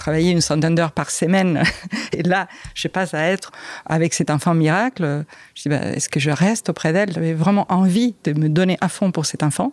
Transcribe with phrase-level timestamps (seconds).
[0.00, 1.62] travaillais une centaine d'heures par semaine.
[2.12, 3.52] Et là, je passe à être
[3.86, 5.24] avec cet enfant miracle.
[5.54, 7.12] Je dis, bah, est-ce que je reste auprès d'elle?
[7.12, 9.72] J'avais vraiment envie de me donner à fond pour cet enfant.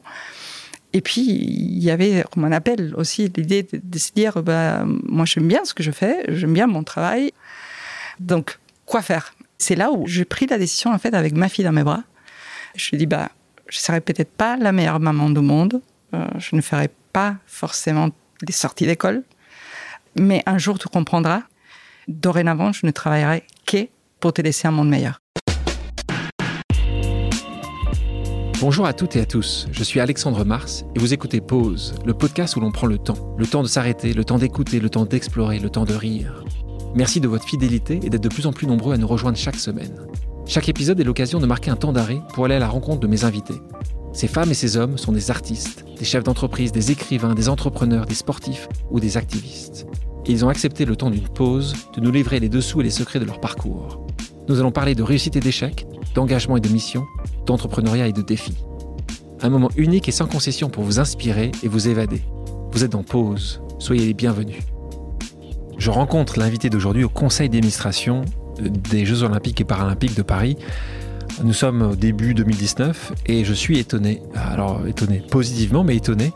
[0.94, 5.26] Et puis, il y avait, comme on appelle aussi, l'idée de, se dire, bah, moi,
[5.26, 7.32] j'aime bien ce que je fais, j'aime bien mon travail.
[8.20, 9.34] Donc, quoi faire?
[9.58, 12.04] C'est là où j'ai pris la décision, en fait, avec ma fille dans mes bras.
[12.76, 13.30] Je lui ai dit, bah,
[13.70, 15.82] je serai peut-être pas la meilleure maman du monde.
[16.14, 18.10] Euh, je ne ferai pas forcément
[18.42, 19.24] des sorties d'école.
[20.20, 21.44] Mais un jour, tu comprendras.
[22.08, 23.88] Dorénavant, je ne travaillerai que
[24.20, 25.22] pour te laisser un monde meilleur.
[28.60, 32.16] Bonjour à toutes et à tous, je suis Alexandre Mars et vous écoutez Pause, le
[32.16, 33.36] podcast où l'on prend le temps.
[33.38, 36.44] Le temps de s'arrêter, le temps d'écouter, le temps d'explorer, le temps de rire.
[36.96, 39.58] Merci de votre fidélité et d'être de plus en plus nombreux à nous rejoindre chaque
[39.58, 40.08] semaine.
[40.48, 43.08] Chaque épisode est l'occasion de marquer un temps d'arrêt pour aller à la rencontre de
[43.08, 43.62] mes invités.
[44.14, 48.08] Ces femmes et ces hommes sont des artistes, des chefs d'entreprise, des écrivains, des entrepreneurs,
[48.08, 49.86] des sportifs ou des activistes.
[50.30, 53.20] Ils ont accepté le temps d'une pause de nous livrer les dessous et les secrets
[53.20, 54.06] de leur parcours.
[54.50, 57.06] Nous allons parler de réussite et d'échec, d'engagement et de mission,
[57.46, 58.58] d'entrepreneuriat et de défis.
[59.42, 62.22] Un moment unique et sans concession pour vous inspirer et vous évader.
[62.72, 64.58] Vous êtes en pause, soyez les bienvenus.
[65.78, 68.26] Je rencontre l'invité d'aujourd'hui au conseil d'administration
[68.60, 70.58] des Jeux olympiques et paralympiques de Paris.
[71.42, 76.34] Nous sommes au début 2019 et je suis étonné, alors étonné positivement, mais étonné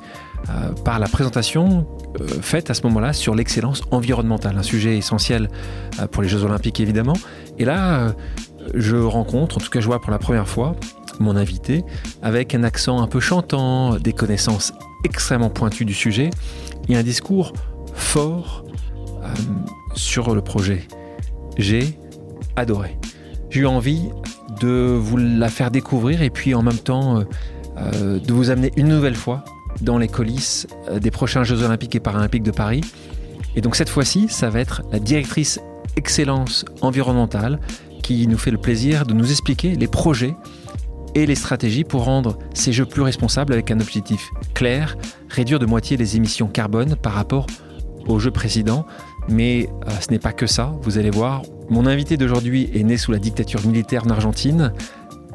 [0.49, 1.85] euh, par la présentation
[2.19, 5.49] euh, faite à ce moment-là sur l'excellence environnementale, un sujet essentiel
[5.99, 7.15] euh, pour les Jeux olympiques évidemment.
[7.59, 8.15] Et là,
[8.73, 10.75] je rencontre, en tout cas je vois pour la première fois,
[11.19, 11.83] mon invité
[12.23, 16.31] avec un accent un peu chantant, des connaissances extrêmement pointues du sujet
[16.89, 17.53] et un discours
[17.93, 18.63] fort
[19.93, 20.87] sur le projet.
[21.57, 21.99] J'ai
[22.55, 22.97] adoré.
[23.49, 24.09] J'ai eu envie
[24.59, 27.19] de vous la faire découvrir et puis en même temps
[27.77, 29.43] de vous amener une nouvelle fois
[29.81, 32.81] dans les coulisses euh, des prochains Jeux olympiques et paralympiques de Paris.
[33.55, 35.59] Et donc cette fois-ci, ça va être la directrice
[35.97, 37.59] excellence environnementale
[38.01, 40.35] qui nous fait le plaisir de nous expliquer les projets
[41.13, 44.95] et les stratégies pour rendre ces jeux plus responsables avec un objectif clair,
[45.29, 47.47] réduire de moitié les émissions carbone par rapport
[48.07, 48.85] aux jeux précédents.
[49.27, 49.69] Mais
[49.99, 53.17] ce n'est pas que ça, vous allez voir, mon invité d'aujourd'hui est né sous la
[53.17, 54.73] dictature militaire en Argentine.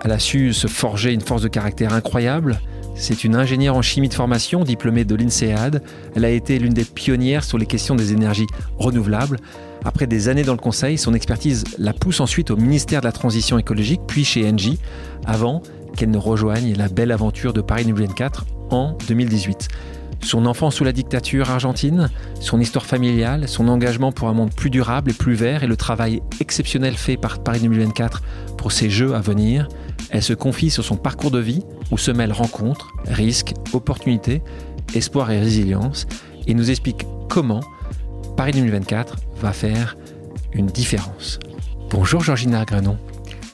[0.05, 2.61] Elle a su se forger une force de caractère incroyable.
[2.99, 5.83] C'est une ingénieure en chimie de formation, diplômée de l'INSEAD.
[6.15, 8.47] Elle a été l'une des pionnières sur les questions des énergies
[8.79, 9.39] renouvelables.
[9.85, 13.13] Après des années dans le conseil, son expertise la pousse ensuite au ministère de la
[13.13, 14.79] Transition écologique, puis chez Engie,
[15.27, 15.63] avant
[15.95, 19.69] qu'elle ne rejoigne la belle aventure de Paris 2024 en 2018.
[20.23, 24.71] Son enfance sous la dictature argentine, son histoire familiale, son engagement pour un monde plus
[24.71, 28.23] durable et plus vert et le travail exceptionnel fait par Paris 2024
[28.57, 29.69] pour ses jeux à venir,
[30.11, 34.43] elle se confie sur son parcours de vie où se mêlent rencontres, risques, opportunités,
[34.95, 36.07] espoir et résilience
[36.47, 37.61] et nous explique comment
[38.37, 39.97] Paris 2024 va faire
[40.53, 41.39] une différence.
[41.91, 42.99] Bonjour Georgina Grenon.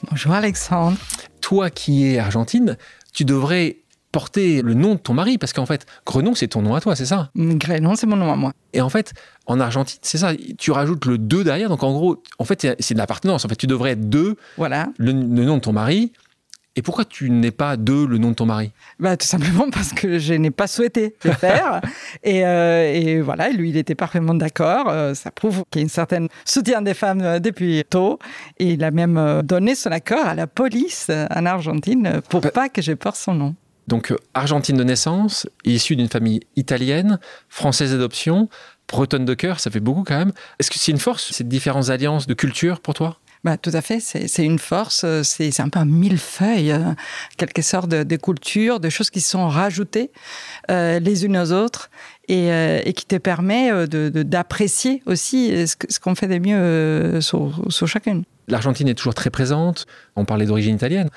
[0.09, 0.97] Bonjour Alexandre.
[1.41, 2.77] Toi qui es argentine,
[3.13, 3.83] tu devrais
[4.13, 6.95] porter le nom de ton mari, parce qu'en fait, Grenon, c'est ton nom à toi,
[6.95, 7.31] c'est ça?
[7.35, 8.53] Grenon, c'est mon nom à moi.
[8.71, 9.13] Et en fait,
[9.47, 12.93] en Argentine, c'est ça, tu rajoutes le 2 derrière, donc en gros, en fait, c'est
[12.93, 13.43] de l'appartenance.
[13.43, 14.89] En fait, tu devrais être 2, voilà.
[14.97, 16.13] le, nom de ton mari,
[16.75, 18.71] et pourquoi tu n'es pas deux le nom de ton mari?
[18.99, 21.81] Bah, Tout simplement parce que je n'ai pas souhaité le faire.
[22.23, 24.89] et, euh, et, voilà, lui, il était parfaitement d'accord.
[24.89, 28.17] Euh, ça prouve qu'il y a une certaine soutien des femmes euh, depuis tôt.
[28.57, 32.69] Et il a même donné son accord à la police en Argentine pour bah pas
[32.69, 33.55] que je porte son nom.
[33.87, 37.19] Donc argentine de naissance, issue d'une famille italienne,
[37.49, 38.49] française d'adoption,
[38.87, 40.31] bretonne de cœur, ça fait beaucoup quand même.
[40.59, 43.19] Est-ce que c'est une force, ces différentes alliances de culture pour toi?
[43.43, 46.95] Bah, tout à fait, c'est une force, euh, c'est un peu un millefeuille, hein.
[47.35, 50.11] quelque sorte de, culture, de choses qui sont rajoutées
[50.71, 51.89] euh, les unes aux autres
[52.29, 58.23] et, qui te permet d'apprécier aussi ce qu'on fait de mieux sur chacune.
[58.47, 61.09] L'Argentine est toujours très présente, on parlait d'origine italienne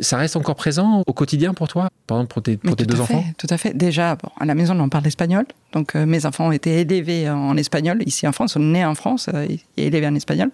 [0.00, 3.00] ça reste encore présent au quotidien pour toi, par exemple pour tes, pour tes deux
[3.00, 3.24] enfants?
[3.38, 3.72] Tout à fait.
[3.76, 5.44] Déjà, à la maison, on parle espagnol.
[5.72, 8.94] Donc, euh, mes enfants ont été élevés en espagnol ici en France, sont nés en
[8.94, 9.46] France euh,
[9.76, 10.50] et élevés en espagnol.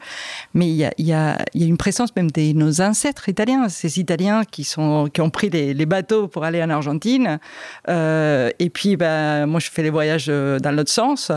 [0.53, 3.69] Mais il y a, y, a, y a, une présence même de nos ancêtres italiens,
[3.69, 7.39] ces Italiens qui, sont, qui ont pris les, les bateaux pour aller en Argentine.
[7.89, 11.33] Euh, et puis, bah, moi, je fais les voyages dans l'autre sens.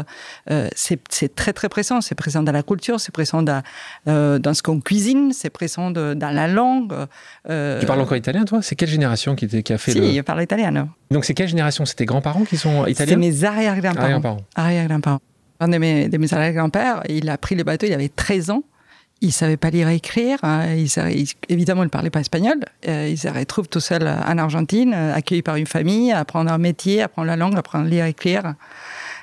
[0.75, 2.01] c'est très, très présent.
[2.01, 3.61] C'est présent dans la culture, c'est présent dans,
[4.05, 6.93] dans ce qu'on cuisine, c'est présent dans la langue.
[7.85, 8.61] Tu parles encore italien, toi?
[8.61, 10.11] C'est quelle génération qui, qui, a fait si, le...
[10.11, 10.89] je parle italien.
[11.11, 11.85] Donc c'est quelle génération?
[11.85, 13.13] C'est tes grands-parents qui sont italiens?
[13.13, 14.37] C'est mes arrière-grands-parents.
[14.55, 15.21] Arrière-grands-parents.
[15.59, 18.63] Un de mes, mes arrière-grands-pères, il a pris le bateau, il avait 13 ans.
[19.21, 20.39] Il savait pas lire et écrire.
[20.43, 20.73] Hein.
[20.75, 20.89] Il,
[21.47, 22.57] évidemment, il ne parlait pas espagnol.
[22.87, 27.01] Euh, il se retrouve tout seul en Argentine, accueilli par une famille, apprendre un métier,
[27.01, 28.55] apprendre la langue, apprendre à lire et écrire.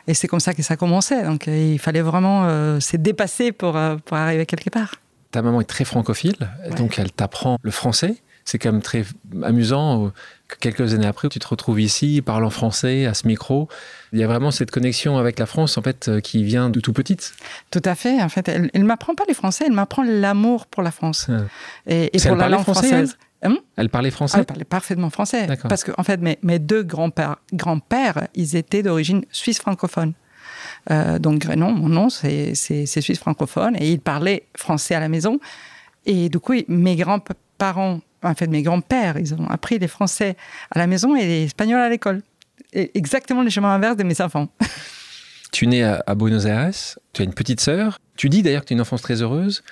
[0.08, 1.24] Et c'est comme ça que ça commençait.
[1.24, 2.46] Donc il fallait vraiment
[2.80, 4.94] se dépasser pour, pour arriver quelque part.
[5.30, 6.36] Ta maman est très francophile,
[6.76, 8.16] donc elle t'apprend le français.
[8.44, 9.04] C'est quand même très
[9.42, 10.12] amusant
[10.48, 13.68] que quelques années après, tu te retrouves ici, parlant français, à ce micro.
[14.12, 16.92] Il y a vraiment cette connexion avec la France, en fait, qui vient de tout
[16.92, 17.34] petite.
[17.70, 18.22] Tout à fait.
[18.22, 21.28] En fait, elle ne m'apprend pas les français, elle m'apprend l'amour pour la France.
[21.28, 21.42] Ah.
[21.86, 23.16] Et, pour la langue française.
[23.44, 25.48] Hum elle parlait français ah, Elle parlait parfaitement français.
[25.68, 30.12] Parce que, en fait, mes, mes deux grands-pères, grands-pères, ils étaient d'origine suisse francophone.
[30.90, 33.76] Euh, donc, Grenon, mon nom, c'est suisse francophone.
[33.78, 35.40] Et ils parlaient français à la maison.
[36.06, 36.96] Et du coup, mes
[37.62, 40.36] grands-parents, en fait, mes grands-pères, ils ont appris les français
[40.70, 42.22] à la maison et les espagnols à l'école.
[42.72, 44.48] Exactement le chemin inverse de mes enfants.
[45.52, 46.70] Tu es né à Buenos Aires,
[47.12, 47.98] tu as une petite sœur.
[48.16, 49.62] Tu dis d'ailleurs que tu as une enfance très heureuse,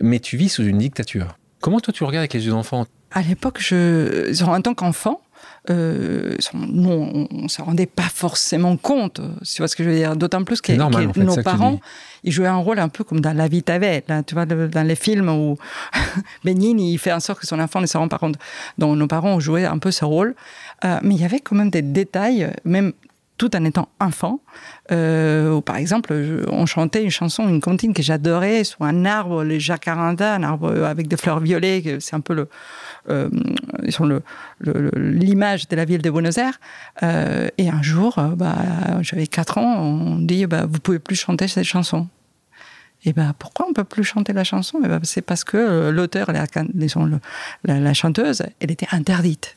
[0.00, 1.38] mais tu vis sous une dictature.
[1.60, 2.84] Comment toi tu regardes avec les yeux d'enfant?
[3.12, 5.20] À l'époque, je, en tant qu'enfant,
[5.68, 9.94] euh, nous, on ne se rendait pas forcément compte, tu vois ce que je veux
[9.94, 10.16] dire.
[10.16, 11.78] D'autant plus que, nos parents,
[12.24, 14.86] ils jouaient un rôle un peu comme dans La vie t'avais, là, tu vois, dans
[14.86, 15.56] les films où
[16.44, 18.36] Benigni, il fait en sorte que son enfant ne se rend pas compte.
[18.78, 20.34] Donc nos parents ont joué un peu ce rôle.
[20.84, 22.92] Euh, mais il y avait quand même des détails, même
[23.40, 24.40] tout en étant enfant.
[24.92, 26.12] Euh, par exemple,
[26.48, 30.84] on chantait une chanson, une comptine que j'adorais sur un arbre, les jacaranda, un arbre
[30.84, 32.02] avec des fleurs violettes.
[32.02, 32.50] C'est un peu le,
[33.08, 33.30] euh,
[34.94, 36.60] l'image de la ville de Buenos Aires.
[37.02, 38.58] Euh, et un jour, euh, bah,
[39.00, 42.08] j'avais 4 ans, on dit bah, vous pouvez plus chanter cette chanson.
[43.06, 44.80] Et ben pourquoi on peut plus chanter la chanson?
[44.82, 46.44] Ben, C'est parce que l'auteur, la,
[47.64, 49.56] la, chanteuse, elle était interdite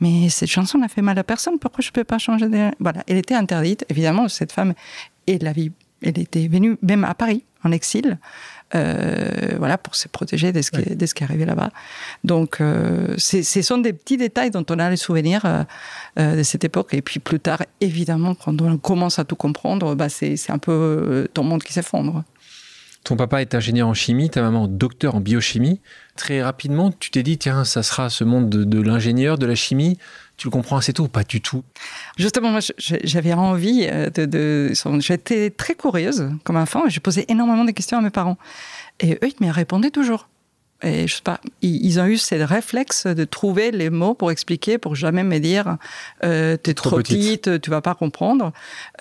[0.00, 2.70] mais cette chanson n'a fait mal à personne, pourquoi je ne peux pas changer de...
[2.80, 4.74] Voilà, elle était interdite, évidemment, cette femme,
[5.26, 8.18] et la vie, elle était venue même à Paris, en exil,
[8.74, 11.70] euh, voilà, pour se protéger de ce, qui, de ce qui arrivait là-bas.
[12.24, 15.42] Donc, euh, ce sont des petits détails dont on a les souvenirs
[16.18, 16.94] euh, de cette époque.
[16.94, 21.28] Et puis plus tard, évidemment, quand on commence à tout comprendre, bah, c'est un peu
[21.34, 22.24] ton monde qui s'effondre.
[23.04, 25.80] Ton papa est ingénieur en chimie, ta maman docteur en biochimie.
[26.16, 29.96] Très rapidement, tu t'es dit, tiens, ça sera ce monde de, l'ingénieur, de la chimie.
[30.36, 31.64] Tu le comprends assez tôt ou pas du tout?
[32.18, 34.72] Justement, moi, j'avais envie euh, de.
[35.00, 38.38] J'étais très curieuse comme enfant et je posais énormément de questions à mes parents.
[39.00, 40.28] Et eux, ils me répondaient toujours.
[40.82, 44.78] Et je sais pas, ils ont eu ce réflexe de trouver les mots pour expliquer,
[44.78, 45.76] pour jamais me dire
[46.24, 47.60] euh, t'es trop, petite.
[47.60, 48.52] tu vas pas comprendre.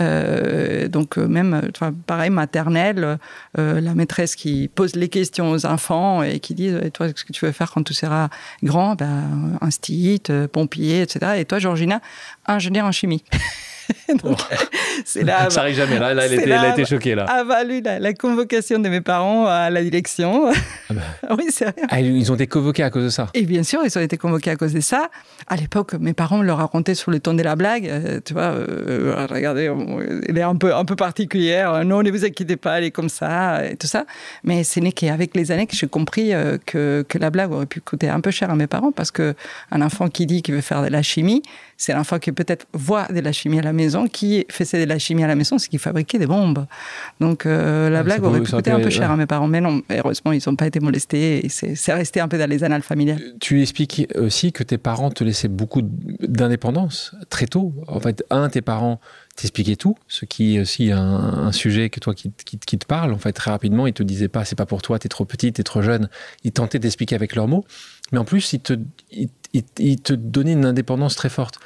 [0.01, 1.69] Euh, donc euh, même,
[2.05, 3.17] pareil, maternelle,
[3.57, 7.25] euh, la maîtresse qui pose les questions aux enfants et qui dit et toi, qu'est-ce
[7.25, 8.29] que tu veux faire quand tu seras
[8.63, 8.95] grand?
[8.95, 10.21] Ben, instit,
[10.51, 11.33] pompier, etc.
[11.37, 12.01] Et toi, Georgina,
[12.45, 13.23] ingénieur en chimie.
[15.05, 15.49] c'est là.
[15.49, 15.99] Ça arrive jamais.
[15.99, 17.25] Là, elle, a été choquée là.
[17.25, 20.51] A valu la, convocation de mes parents à la direction.
[20.51, 21.35] Ah bah.
[21.37, 23.27] oui, c'est ah, ils ont été convoqués à cause de ça.
[23.33, 25.09] Et bien sûr, ils ont été convoqués à cause de ça.
[25.47, 27.87] À l'époque, mes parents me le racontaient sur le ton de la blague.
[27.87, 29.71] Euh, tu vois, euh, regardez,
[30.27, 31.85] elle est un peu, un peu particulière.
[31.85, 34.05] Non, ne vous inquiétez pas, elle est comme ça et tout ça.
[34.43, 37.65] Mais ce n'est qu'avec les années que j'ai compris euh, que, que la blague aurait
[37.65, 39.35] pu coûter un peu cher à mes parents parce que
[39.71, 41.41] un enfant qui dit qu'il veut faire de la chimie,
[41.79, 44.99] c'est l'enfant qui peut-être voit de la chimie à la maison, qui faisait de la
[44.99, 46.65] chimie à la maison, c'est qui fabriquait des bombes.
[47.21, 49.81] Donc euh, la blague aurait pu coûter un peu cher à mes parents, mais non,
[49.89, 53.21] heureusement, ils n'ont pas été molestés et c'est resté un peu dans les annales familiales.
[53.39, 57.73] Tu expliques aussi que tes parents te laissaient beaucoup d'indépendance très tôt.
[57.87, 58.99] En fait, un, tes parents
[59.37, 63.13] t'expliquaient tout, ce qui est aussi un, sujet que toi qui, qui, te parle.
[63.13, 65.53] En fait, très rapidement, ils te disaient pas, c'est pas pour toi, t'es trop petit,
[65.53, 66.09] t'es trop jeune.
[66.43, 67.63] Ils tentaient d'expliquer avec leurs mots.
[68.11, 71.59] Mais en plus, ils te, donnait une indépendance très forte.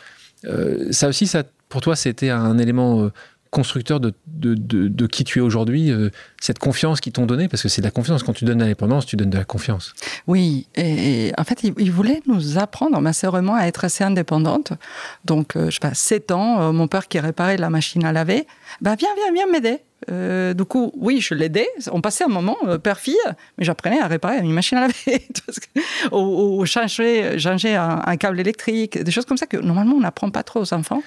[0.45, 3.11] Euh, ça aussi, ça, pour toi, c'était un élément euh,
[3.53, 6.09] constructeur de, de, qui tu es aujourd'hui, euh,
[6.41, 8.23] cette confiance qu'ils t'ont donnée, parce que c'est de la confiance.
[8.23, 9.93] Quand tu donnes l'indépendance, tu donnes de la confiance.
[10.27, 14.73] Oui, et, en fait, ils, voulaient nous apprendre ma sœur à être assez indépendante.
[15.25, 18.47] Donc, je sais pas, 7 ans, mon père qui réparait la machine à laver,
[18.81, 19.79] bah viens, viens, viens m'aider.
[20.11, 21.67] Euh, du coup, oui, je l'aidais.
[21.91, 23.15] On passait un moment euh, père-fille,
[23.57, 25.27] mais j'apprenais à réparer une machine à laver,
[26.11, 30.61] ou, changer un, câble électrique, des choses comme ça que normalement on n'apprend pas trop
[30.61, 31.01] aux enfants.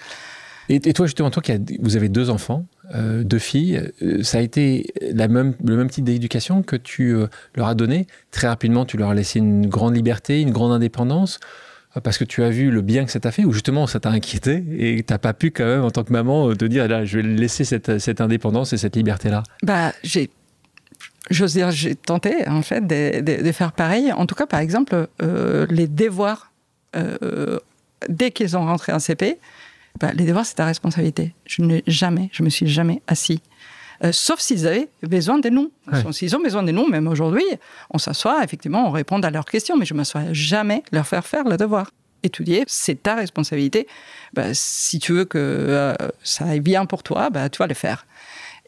[0.68, 1.42] Et, toi, justement, toi,
[1.80, 3.80] vous avez deux enfants, euh, deux filles,
[4.23, 7.16] ça a été le même type d'éducation que tu
[7.54, 8.06] leur as donné?
[8.32, 11.38] Très rapidement, tu leur as laissé une grande liberté, une grande indépendance
[12.02, 14.11] parce que tu as vu le bien que ça t'a fait ou justement ça t'a
[14.11, 17.04] inquiété et tu n'as pas pu quand même en tant que maman te dire là
[17.04, 20.30] je vais laisser cette, indépendance et cette liberté là bah j'ai
[21.30, 25.66] j'ose dire j'ai tenté en fait de, faire pareil en tout cas par exemple euh,
[25.70, 26.52] les devoirs
[26.96, 27.58] euh,
[28.08, 29.38] dès qu'ils ont rentré en CP
[30.00, 33.41] bah, les devoirs c'est ta responsabilité je n'ai jamais je me suis jamais assis
[34.05, 35.73] euh, sauf s'ils avaient besoin de nous.
[36.12, 37.45] S'ils ont besoin de nous, même aujourd'hui,
[37.91, 41.26] on s'assoit, effectivement, on répond à leurs questions, mais je ne m'assois jamais leur faire
[41.26, 41.91] faire le devoir.
[42.23, 43.87] étudier, c'est ta responsabilité.
[44.35, 47.75] Bah, si tu veux que euh, ça aille bien pour toi, bah, tu vas le
[47.75, 48.07] faire.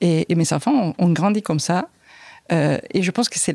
[0.01, 1.89] Et, mes enfants ont, grandi comme ça.
[2.53, 3.55] Euh, et je pense que c'est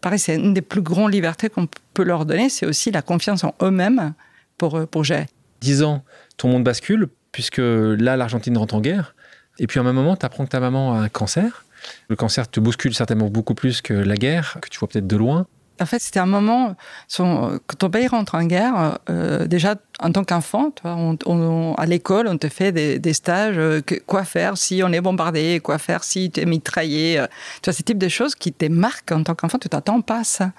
[0.00, 3.42] pareil, c'est une des plus grandes libertés qu'on peut leur donner, c'est aussi la confiance
[3.44, 4.14] en eux-mêmes
[4.58, 5.26] pour, pour gérer.
[5.60, 6.02] Dix ans,
[6.42, 9.14] ton monde bascule, puisque là, l'Argentine rentre en guerre.
[9.58, 11.64] Et puis à un moment, tu apprends que ta maman a un cancer.
[12.08, 15.16] Le cancer te bouscule certainement beaucoup plus que la guerre, que tu vois peut-être de
[15.16, 15.46] loin.
[15.80, 16.76] En fait, c'était un moment,
[17.16, 22.48] quand ton pays rentre en guerre, euh, déjà en tant qu'enfant, à l'école, on te
[22.48, 26.44] fait des, stages, euh, quoi faire si on est bombardé, quoi faire si tu es
[26.44, 27.20] mitraillé.
[27.20, 27.26] Euh.
[27.62, 30.20] tu vois, ce type de choses qui te marquent en tant qu'enfant, tu t'attends pas
[30.20, 30.52] à ça.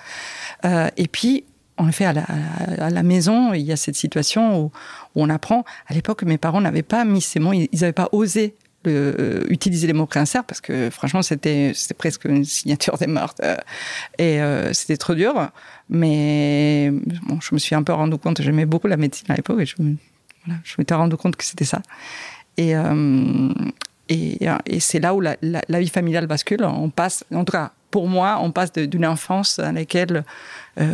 [0.98, 1.46] et puis,
[1.78, 2.14] en effet, à
[2.90, 4.72] la, maison, il y a cette situation où,
[5.16, 5.64] on apprend.
[5.88, 9.88] À l'époque, mes parents n'avaient pas mis ces mots, ils n'avaient pas osé le, utiliser
[9.88, 13.56] les mots cancer parce que franchement c'était presque une signature des mortes euh,
[14.18, 15.50] et euh, c'était trop dur
[15.90, 16.92] mais
[17.26, 19.66] bon, je me suis un peu rendu compte j'aimais beaucoup la médecine à l'époque et
[19.66, 21.82] je, voilà, je m'étais rendu compte que c'était ça
[22.58, 23.54] et, euh,
[24.10, 28.08] et, c'est là où la, la, vie familiale bascule on passe en tout cas pour
[28.08, 30.26] moi on passe d'une enfance dans laquelle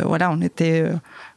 [0.04, 0.84] voilà on était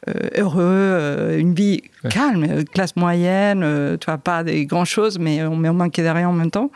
[0.10, 3.62] euh, heureux, euh, une vie calme, euh, classe moyenne,
[4.00, 6.72] tu vois, pas des grandes choses, mais on, on manquait de rien en même temps,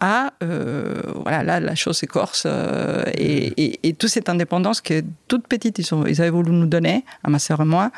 [0.00, 2.46] à, voilà, là, la chose s'écorce,
[3.14, 7.04] et, et, toute cette indépendance que toute petite, ils, ont, ils avaient voulu nous donner,
[7.24, 7.90] à ma sœur et moi,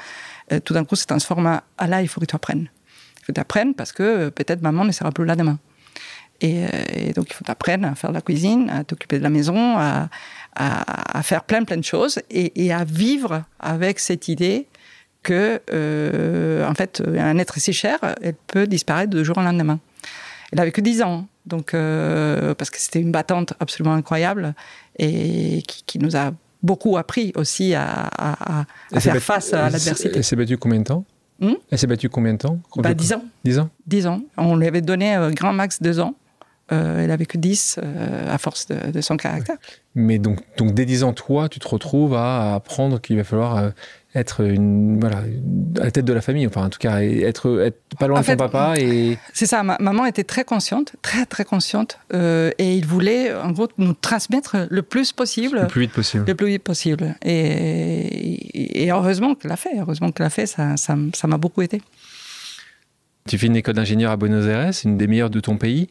[0.64, 2.68] tout d'un coup, se transforme à, ah là, il faut que tu apprennes.
[2.68, 5.59] Il faut que tu apprennes parce que peut-être maman ne sera plus là demain.
[6.40, 9.76] Et, donc, il faut t'apprendre à faire de la cuisine, à t'occuper de la maison,
[9.76, 10.09] à,
[10.56, 14.66] à, faire plein, plein de choses et, à vivre avec cette idée
[15.23, 19.78] que, euh, en fait, un être si cher, elle peut disparaître de jour au lendemain.
[20.52, 24.54] Elle avait que 10 ans, donc, euh, parce que c'était une battante absolument incroyable
[24.99, 26.32] et qui, nous a
[26.62, 28.11] beaucoup appris aussi à,
[28.99, 30.11] faire face à l'adversité.
[30.16, 31.04] Elle s'est battue combien de temps?
[31.38, 31.54] Hmm?
[31.70, 32.59] Elle s'est battue combien de temps?
[32.76, 33.25] Bah, 10 ans.
[33.44, 33.70] 10 ans?
[33.87, 34.23] 10 ans.
[34.37, 36.14] On lui avait donné un grand max 2 ans.
[36.72, 37.80] Euh, elle avait que 10
[38.28, 39.56] à force de, son caractère.
[39.94, 43.56] Mais donc, donc, dès 10 ans, toi, tu te retrouves à apprendre qu'il va falloir
[43.56, 43.70] euh,
[44.14, 45.24] être une, voilà,
[45.80, 48.26] à la tête de la famille, enfin, en tout cas, être, être pas loin de
[48.26, 48.74] ton papa.
[48.78, 49.18] Et...
[49.32, 53.50] C'est ça, ma maman était très consciente, très, très consciente, euh, et il voulait, en
[53.50, 55.62] gros, nous transmettre le plus possible.
[55.62, 56.24] Le plus vite possible.
[56.26, 57.16] Le plus vite possible.
[57.22, 61.62] Et, et heureusement qu'elle l'a fait, heureusement qu'elle l'a fait, ça m'a ça, ça beaucoup
[61.62, 61.82] aidé.
[63.28, 65.88] Tu fais une école d'ingénieur à Buenos Aires, une des meilleures de ton pays.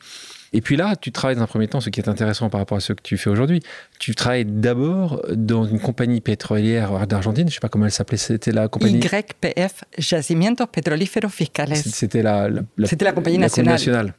[0.53, 2.77] Et puis là, tu travailles dans un premier temps, ce qui est intéressant par rapport
[2.77, 3.61] à ce que tu fais aujourd'hui.
[3.99, 8.17] Tu travailles d'abord dans une compagnie pétrolière d'Argentine, je ne sais pas comment elle s'appelait,
[8.17, 8.99] c'était la compagnie...
[8.99, 11.75] YPF, Yacimientos Petrolíferos Fiscales.
[11.75, 12.49] C'était la,
[12.85, 14.13] c'était la compagnie nationale.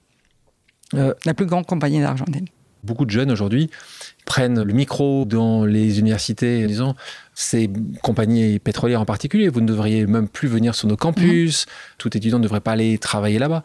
[0.94, 2.46] Euh, la plus grande compagnie d'Argentine.
[2.82, 3.70] Beaucoup de jeunes aujourd'hui
[4.24, 6.96] prennent le micro dans les universités en disant
[7.34, 7.70] ces
[8.02, 11.70] compagnies pétrolières en particulier, vous ne devriez même plus venir sur nos campus, mmh.
[11.98, 13.62] tout étudiant ne devrait pas aller travailler là-bas.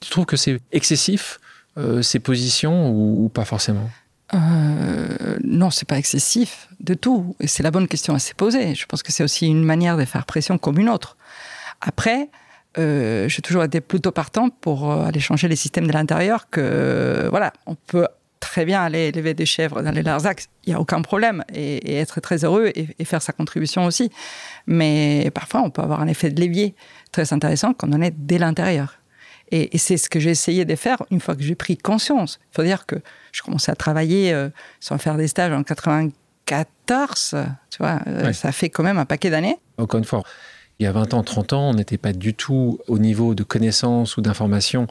[0.00, 1.38] Tu trouves que c'est excessif
[1.78, 3.88] euh, ces positions ou, pas forcément?
[4.34, 7.36] Euh, non, c'est pas excessif de tout.
[7.44, 8.74] C'est la bonne question à se poser.
[8.74, 11.16] Je pense que c'est aussi une manière de faire pression comme une autre.
[11.80, 12.28] Après,
[12.78, 16.50] euh, j'ai toujours été plutôt partant pour euh, aller changer les systèmes de l'intérieur.
[16.50, 18.06] Que voilà, on peut
[18.40, 21.96] très bien aller élever des chèvres dans les Larzac, il n'y a aucun problème, et,
[21.96, 24.10] être très heureux et, et, faire sa contribution aussi.
[24.66, 26.74] Mais parfois, on peut avoir un effet de levier
[27.12, 28.98] très intéressant quand on est dès l'intérieur.
[29.52, 32.38] Et, c'est ce que j'ai essayé de faire une fois que j'ai pris conscience.
[32.52, 32.96] Il faut dire que
[33.32, 34.48] je commençais à travailler euh,
[34.80, 37.36] sans faire des stages en 94.
[37.70, 39.56] Tu vois, euh, ça fait quand même un paquet d'années.
[39.78, 40.22] Encore une fois,
[40.78, 43.44] il y a 20 ans, 30 ans, on n'était pas du tout au niveau de
[43.44, 44.86] connaissances ou d'informations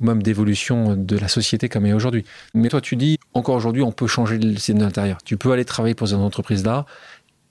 [0.00, 2.24] ou même d'évolution de la société comme elle est aujourd'hui.
[2.52, 5.18] Mais toi, tu dis, encore aujourd'hui, on peut changer le système d'intérieur.
[5.24, 6.84] Tu peux aller travailler pour une entreprise là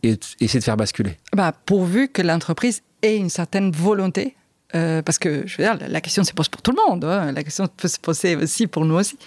[0.04, 1.18] et essayer de faire basculer.
[1.36, 4.36] Bah, pourvu que l'entreprise ait une certaine volonté
[4.76, 7.04] euh, parce que la question se pose pour tout le monde.
[7.04, 7.32] Hein.
[7.32, 9.18] La question peut se poser aussi pour nous aussi.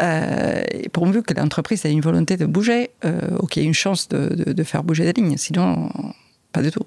[0.00, 3.68] Euh, et pourvu que l'entreprise ait une volonté de bouger, euh, ou qu'il y ait
[3.68, 5.36] une chance de, faire bouger des lignes.
[5.36, 5.90] Sinon,
[6.52, 6.84] pas du tout.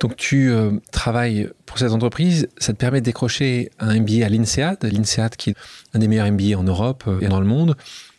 [0.00, 4.28] Donc tu euh, travailles pour cette entreprise, ça te permet de décrocher un MBA à
[4.28, 5.56] l'INSEAD, l'INSEAD qui est
[5.94, 7.76] un des meilleurs MBA en Europe et dans le monde.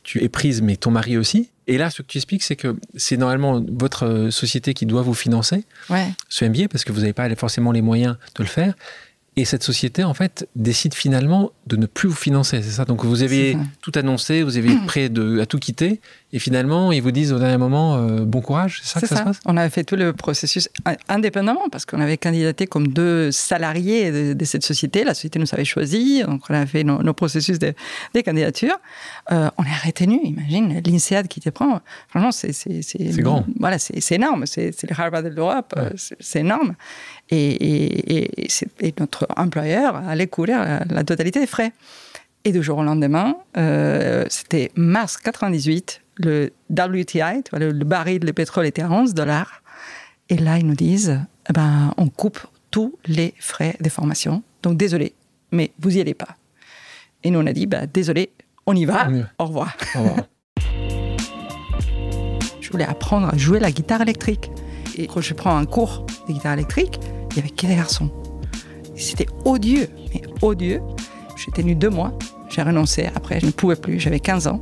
[0.08, 1.50] Tu es prise, mais ton mari aussi.
[1.68, 5.02] Et là, ce que tu expliques, c'est que c'est normalement votre euh, société qui doit
[5.02, 6.08] vous financer ouais.
[6.30, 8.74] ce MBA parce que vous n'avez pas forcément les moyens de le faire.
[9.39, 13.06] Et cette société, en fait, décide finalement de ne plus vous financer, c'est ça Donc
[13.06, 16.01] vous avez tout annoncé, vous avez prêt de, à tout quitter,
[16.34, 19.17] et finalement, ils vous disent au dernier moment, euh, bon courage, c'est ça que ça,
[19.17, 19.39] se passe?
[19.46, 20.70] On avait fait tout le processus
[21.08, 25.03] indépendamment, parce qu'on avait candidaté comme deux salariés de, cette société.
[25.03, 27.75] La société nous avait choisi, donc on a fait nos, processus de,
[28.15, 28.79] des candidatures.
[29.32, 31.82] Euh, on est retenu, imagine, l'INSEAD qui te prend.
[32.10, 32.53] Franchement, c'est...
[32.53, 33.46] C'est grand.
[33.60, 36.74] Voilà, c'est énorme, c'est le Harvard de l'Europe, c'est énorme.
[37.29, 38.48] Et,
[38.81, 41.74] et, notre employeur allait couvrir la, totalité des frais.
[42.46, 48.31] Et du jour au lendemain, euh, c'était mars 98, le WTI, le, le, baril de
[48.31, 49.62] pétrole était à 11 dollars.
[50.29, 51.19] Et là, ils nous disent,
[51.50, 52.39] eh ben, on coupe
[52.72, 54.43] tous les frais de formation.
[54.63, 55.13] Donc désolé,
[55.51, 56.38] mais vous y allez pas.
[57.24, 58.31] Et nous, on a dit, bah, désolé,
[58.65, 59.75] on y va, Au revoir.
[59.96, 60.19] Au revoir.
[62.62, 64.51] je voulais apprendre à jouer la guitare électrique.
[64.98, 67.00] Et quand je prends un cours de guitare électrique,
[67.32, 68.10] il y avait que des garçons.
[68.96, 70.82] C'était odieux, mais odieux.
[71.36, 72.18] J'ai tenu deux mois,
[72.50, 73.08] j'ai renoncé.
[73.16, 74.62] Après, je ne pouvais plus, j'avais 15 ans.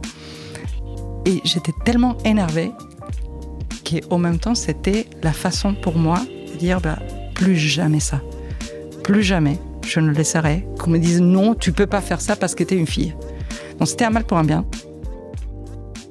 [1.25, 2.71] Et j'étais tellement énervée
[3.89, 6.19] qu'au même temps, c'était la façon pour moi
[6.51, 6.99] de dire bah,
[7.33, 8.21] plus jamais ça.
[9.03, 12.55] Plus jamais je ne laisserai qu'on me dise non, tu peux pas faire ça parce
[12.55, 13.15] que tu es une fille.
[13.79, 14.65] Donc c'était un mal pour un bien.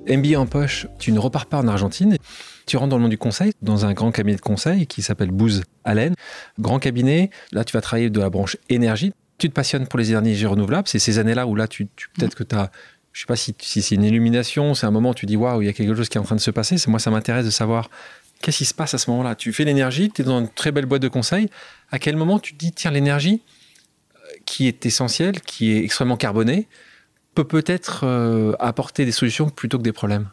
[0.09, 2.16] MBA en poche, tu ne repars pas en Argentine.
[2.66, 5.30] Tu rentres dans le monde du conseil, dans un grand cabinet de conseil qui s'appelle
[5.30, 6.14] Booz Allen.
[6.59, 9.12] Grand cabinet, là tu vas travailler de la branche énergie.
[9.38, 10.88] Tu te passionnes pour les énergies renouvelables.
[10.88, 12.71] C'est ces années-là où là, tu, peut-être que tu as
[13.14, 15.66] je sais pas si, c'est une illumination, c'est un moment où tu dis waouh, il
[15.66, 16.76] y a quelque chose qui est en train de se passer.
[16.88, 17.88] Moi, ça m'intéresse de savoir
[18.42, 19.37] qu'est-ce qui se passe à ce moment-là?
[19.37, 21.49] Tu fais l'énergie, tu es dans une très belle boîte de conseil.
[21.92, 23.40] À quel moment tu te dis tiens, l'énergie
[24.16, 26.66] euh, qui est essentielle, qui est extrêmement carbonée,
[27.37, 30.28] peut peut-être euh, apporter des solutions plutôt que des problèmes?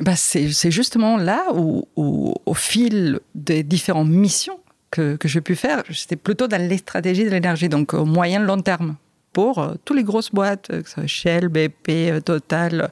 [0.00, 4.58] Bah, c'est justement là où, au fil des différentes missions
[4.90, 8.40] que, que j'ai pu faire, j'étais plutôt dans les stratégies de l'énergie, donc au moyen
[8.40, 8.96] long terme
[9.32, 12.90] pour euh, toutes les grosses boîtes, euh, Shell, BP, euh, Total,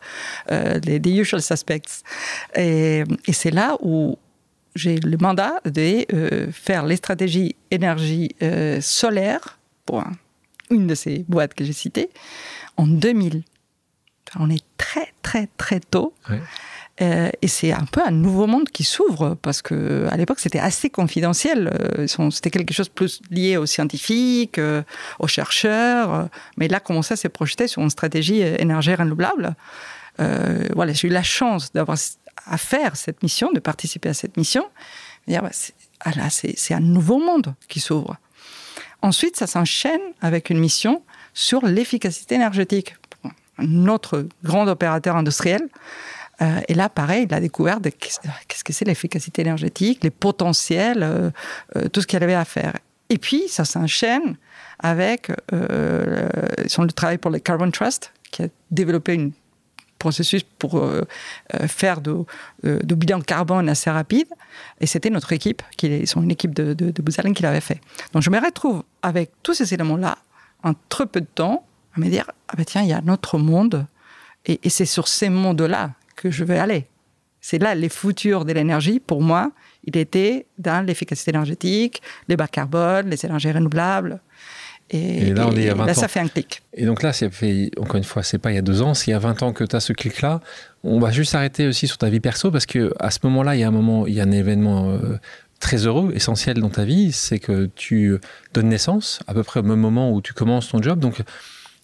[0.50, 2.02] les, usual suspects.
[2.57, 4.16] Et, et c'est là où
[4.75, 6.07] j'ai le mandat de
[6.52, 8.30] faire les stratégies énergie
[8.80, 10.04] solaire pour
[10.71, 12.09] une de ces boîtes que j'ai citées
[12.76, 13.42] en 2000.
[14.38, 16.14] on est très, très, très tôt.
[17.00, 20.59] Euh, et c'est un peu un nouveau monde qui s'ouvre parce que à l'époque c'était
[20.59, 21.71] assez confidentiel.
[21.99, 24.83] Euh, c'était quelque chose plus lié aux scientifiques, euh,
[25.19, 26.28] aux chercheurs.
[26.57, 29.54] Mais là, comment ça s'est projeté sur une stratégie énergie renouvelable?
[30.75, 31.97] Voilà, j'ai eu la chance d'avoir
[32.45, 34.67] à faire cette mission, de participer à cette mission.
[35.26, 35.50] Bah,
[36.00, 38.17] ah c'est un nouveau monde qui s'ouvre.
[39.00, 42.97] Ensuite, ça s'enchaîne avec une mission sur l'efficacité énergétique.
[43.56, 45.69] Un autre grand opérateur industriel
[46.43, 51.31] euh, et là, pareil, il a découvert qu'est-ce que c'est l'efficacité énergétique, les potentiels, euh,
[51.76, 52.75] euh, tout ce qu'il avait à faire.
[53.11, 54.37] Et puis, ça s'enchaîne
[54.79, 55.31] avec
[56.69, 59.31] son travail pour le Carbon Trust, qui a développé un
[59.99, 60.83] processus pour
[61.67, 62.25] faire de,
[62.63, 64.29] de, bilan carbone assez rapide.
[64.81, 67.81] Et c'était notre équipe, qui est une équipe de, de, de qui l'avait fait.
[68.15, 70.17] Donc, je me retrouve avec tous ces éléments-là,
[70.63, 73.09] en très peu de temps, à me dire, ah ben tiens, il y a un
[73.09, 73.87] autre monde.
[74.47, 76.87] Et c'est sur ces mondes-là que je vais aller.
[77.41, 79.00] C'est là les futurs de l'énergie.
[79.00, 79.52] Pour moi,
[79.85, 84.21] il était dans l'efficacité énergétique, les bas carbone, les énergies renouvelables.
[84.91, 86.63] Et, là, on est 20 ça fait un clic.
[86.75, 89.06] Et donc là, fait, encore une fois, c'est pas il y a deux ans, c'est
[89.06, 90.41] il y a 20 ans que tu as ce clic-là.
[90.83, 93.61] On va juste s'arrêter aussi sur ta vie perso parce que à ce moment-là, il
[93.61, 95.17] y a un moment, il y a un événement euh,
[95.61, 98.19] très heureux, essentiel dans ta vie, c'est que tu
[98.52, 100.99] donnes naissance à peu près au même moment où tu commences ton job.
[100.99, 101.23] Donc,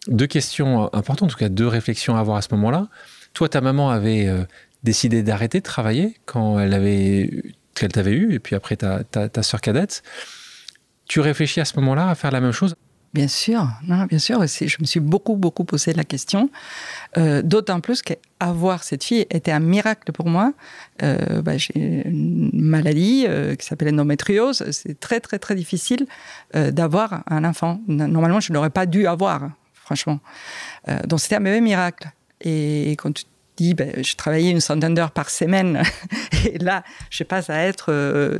[0.09, 2.88] deux questions importantes, en tout cas deux réflexions à avoir à ce moment-là.
[3.37, 4.44] Toi, ta maman avait euh,
[4.83, 10.03] décidé d'arrêter de travailler quand elle t'avait eu, et puis après ta, ta, soeur cadette.
[11.07, 12.77] Tu réfléchis à ce moment-là à faire la même chose?
[13.12, 14.46] Bien sûr, non, bien sûr.
[14.46, 16.49] Je me suis beaucoup, beaucoup posé la question.
[17.18, 20.55] Euh, d'autant plus qu'avoir cette fille était un miracle pour moi.
[21.03, 23.27] Euh, bah, j'ai une maladie
[23.59, 24.64] qui s'appelle l'endométriose.
[24.70, 26.07] C'est très, très, très difficile
[26.55, 27.83] d'avoir un enfant.
[27.87, 30.20] Normalement, je n'aurais pas dû avoir, franchement.
[31.05, 32.09] donc, c'était un bébé miracle.
[32.40, 33.25] Et quand tu
[33.57, 35.83] dis, ben, je travaillais une centaine d'heures par semaine,
[36.44, 38.38] et là, je passe à être euh,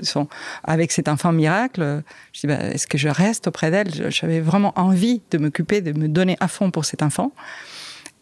[0.65, 4.11] avec cet enfant miracle, je dis, ben, est-ce que je reste auprès d'elle?
[4.11, 7.33] J'avais vraiment envie de m'occuper, de me donner à fond pour cet enfant.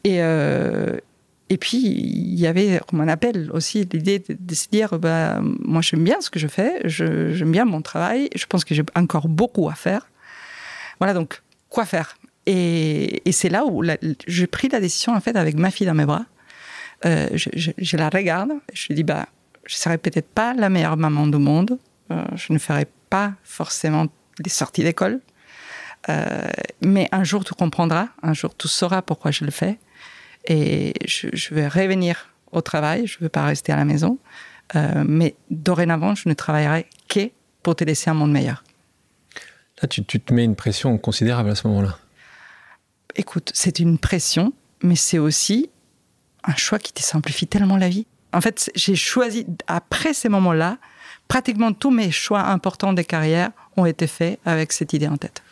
[0.04, 0.96] Et, euh,
[1.50, 5.82] et puis, il y avait, comme on appelle aussi, l'idée de, se dire, ben, moi,
[5.82, 9.28] j'aime bien ce que je fais, j'aime bien mon travail, je pense que j'ai encore
[9.28, 10.08] beaucoup à faire.
[11.00, 12.16] Voilà, donc, quoi faire?
[12.46, 13.82] Et, c'est là où
[14.26, 16.26] j'ai pris la décision, en fait, avec ma fille dans mes bras.
[17.06, 19.26] Euh, je, la regarde, je lui dis, bah,
[19.66, 21.78] je serai peut-être pas la meilleure maman du monde,
[22.10, 24.06] euh, je ne ferai pas forcément
[24.40, 25.20] des sorties d'école,
[26.82, 29.78] mais un jour, tu comprendras, un jour, tu sauras pourquoi je le fais.
[30.46, 34.18] Et je, vais revenir au travail, je ne veux pas rester à la maison.
[34.74, 37.30] mais dorénavant, je ne travaillerai que
[37.62, 38.64] pour te laisser un monde meilleur.
[39.80, 41.98] Là, tu te mets une pression considérable à ce moment-là.
[43.16, 45.70] Écoute, c'est une pression, mais c'est aussi
[46.44, 48.06] un choix qui te simplifie tellement la vie.
[48.32, 50.78] En fait, j'ai choisi, après ces moments-là,
[51.28, 55.42] pratiquement tous mes choix importants de carrière ont été faits avec cette idée en tête.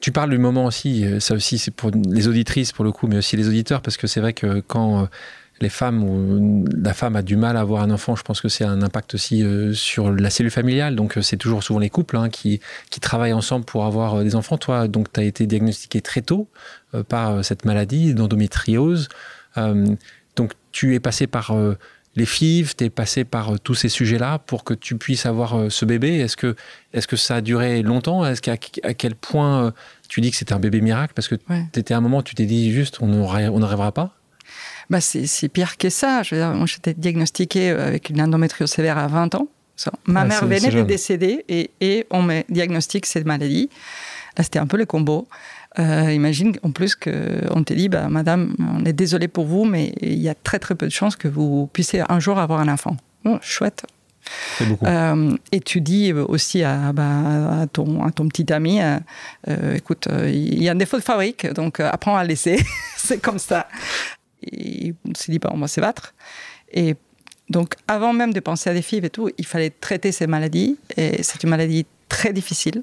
[0.00, 3.06] Tu parles du moment aussi, euh, ça aussi c'est pour les auditrices pour le coup,
[3.06, 5.06] mais aussi les auditeurs, parce que c'est vrai que quand euh,
[5.60, 8.64] les femmes la femme a du mal à avoir un enfant, je pense que c'est
[8.64, 10.96] un impact aussi euh, sur la cellule familiale.
[10.96, 14.58] Donc c'est toujours souvent les couples hein, qui, qui travaillent ensemble pour avoir des enfants.
[14.58, 16.48] Toi, donc tu as été diagnostiqué très tôt
[17.08, 19.08] par cette maladie d'endométriose.
[19.56, 21.54] donc tu es passé par
[22.16, 25.84] les FIV, tu es passé par tous ces sujets-là pour que tu puisses avoir ce
[25.84, 26.18] bébé.
[26.18, 26.56] Est-ce que,
[26.92, 28.26] est que ça a duré longtemps?
[28.26, 29.72] Est-ce qu'à à quel point
[30.08, 31.12] tu dis que c'était un bébé miracle?
[31.14, 34.19] Parce que tu étais à un moment où tu t'es dit juste on n'arrivera pas
[34.90, 36.22] bah c'est pire que ça.
[36.22, 39.48] Je moi, j'étais diagnostiquée avec une endométriose sévère à 20 ans.
[40.06, 43.70] Ma ah, mère venait de décéder et, et, on me diagnostique cette maladie.
[44.36, 45.26] Là, c'était un peu le combo.
[45.78, 49.94] Euh, imagine en plus qu'on te dit, bah, Madame, on est désolé pour vous, mais
[50.02, 52.68] il y a très très peu de chances que vous puissiez un jour avoir un
[52.68, 52.96] enfant.
[53.24, 53.84] Bon, chouette.
[54.82, 58.98] Euh, et tu dis aussi à, bah, à, ton, à ton petit ami, euh,
[59.48, 62.62] euh écoute, euh, il y a un défaut de fabrique, donc apprends à laisser.
[62.96, 63.66] c'est comme ça.
[64.42, 66.14] Et on s'est dit, bah, on va se battre.
[66.72, 66.96] Et
[67.48, 70.78] donc, avant même de penser à des filles et tout, il fallait traiter ces maladies.
[70.96, 72.82] Et c'est une maladie très difficile.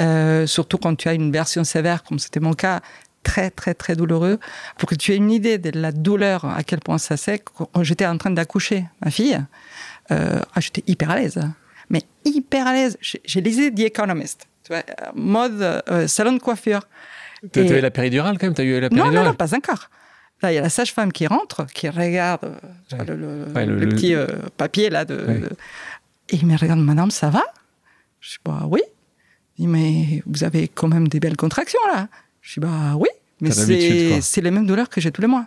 [0.00, 2.80] Euh, surtout quand tu as une version sévère, comme c'était mon cas,
[3.22, 4.38] très, très, très douloureux.
[4.78, 7.82] Pour que tu aies une idée de la douleur, à quel point ça c'est, quand
[7.82, 9.38] j'étais en train d'accoucher ma fille,
[10.10, 11.40] euh, ah, j'étais hyper à l'aise.
[11.90, 12.98] Mais hyper à l'aise.
[13.00, 14.82] J'ai lisé The Economist, tu vois,
[15.14, 16.80] mode euh, salon de coiffure.
[17.52, 18.54] Tu as eu la péridurale quand même?
[18.56, 19.90] As eu la péridurale Non, non, non, pas encore.
[20.42, 22.52] Là, il y a la sage-femme qui rentre, qui regarde
[22.90, 24.14] le, petit
[24.56, 25.04] papier là.
[25.04, 25.48] De,
[26.28, 27.44] Et il me regarde, Madame, ça va?
[28.20, 28.80] Je dis, bah oui.
[29.58, 32.08] Il dit, mais vous avez quand même des belles contractions là.
[32.40, 33.08] Je dis, bah oui,
[33.40, 35.46] mais c'est les mêmes douleurs que j'ai tous les mois.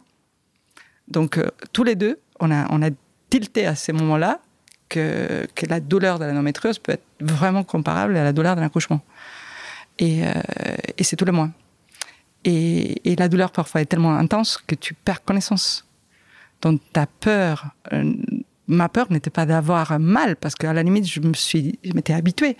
[1.07, 2.89] Donc, euh, tous les deux, on a, on a
[3.29, 4.39] tilté à ces moments-là
[4.89, 9.01] que, que la douleur de l'endométriose peut être vraiment comparable à la douleur de l'accouchement.
[9.99, 10.31] Et, euh,
[10.97, 11.49] et c'est tous les mois.
[12.45, 15.85] Et, et, la douleur parfois est tellement intense que tu perds connaissance.
[16.61, 18.13] Donc ta peur, euh,
[18.67, 22.13] ma peur n'était pas d'avoir mal, parce qu'à la limite, je me suis, je m'étais
[22.13, 22.55] habituée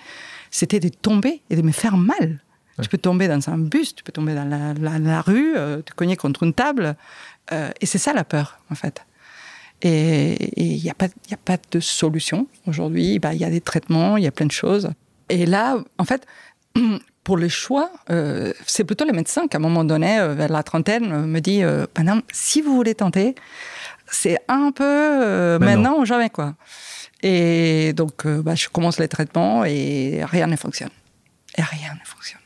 [0.56, 2.40] c'était de tomber et de me faire mal.
[2.82, 6.16] Tu peux tomber dans un bus, tu peux tomber dans la, rue, euh, te cogner
[6.16, 6.96] contre une table.
[7.52, 9.06] Euh, et c'est ça la peur, en fait.
[9.82, 12.48] Et il n'y a, pas, a pas de solution.
[12.68, 14.92] Aujourd'hui, bah, il y a des traitements, il y a plein de choses.
[15.28, 16.26] Et là, en fait,
[17.26, 20.64] pour le choix, euh, c'est plutôt le médecin qui, à un moment donné, vers la
[20.64, 21.62] trentaine, me dit
[21.98, 23.36] Madame, si vous voulez tenter,
[24.10, 26.56] c'est un peu maintenant ou jamais, quoi.
[27.28, 30.92] Et donc, euh, bah, je commence les traitements et rien ne fonctionne.
[31.58, 32.42] Et rien ne fonctionne.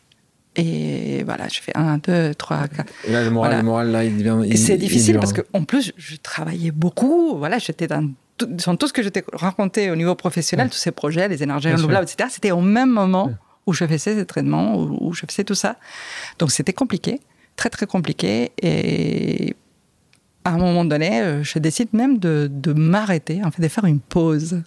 [0.56, 2.92] Et voilà, je fais un, deux, trois, quatre.
[3.06, 4.58] Et là, le moral, le moral là, il devient.
[4.58, 7.38] C'est difficile parce qu'en plus, je travaillais beaucoup.
[7.38, 10.92] Voilà, j'étais dans tout, tout ce que je t'ai raconté au niveau professionnel, tous ces
[10.92, 12.30] projets, les énergies renouvelables, etc.
[12.32, 13.32] C'était au même moment
[13.69, 15.77] où je faisais ces traitements, où, je faisais tout ça.
[16.39, 17.21] Donc, c'était compliqué,
[17.55, 18.51] très, très compliqué.
[18.62, 19.55] Et
[20.43, 23.99] à un moment donné, euh, je décide même de, m'arrêter, en fait, de faire une
[23.99, 24.62] pause.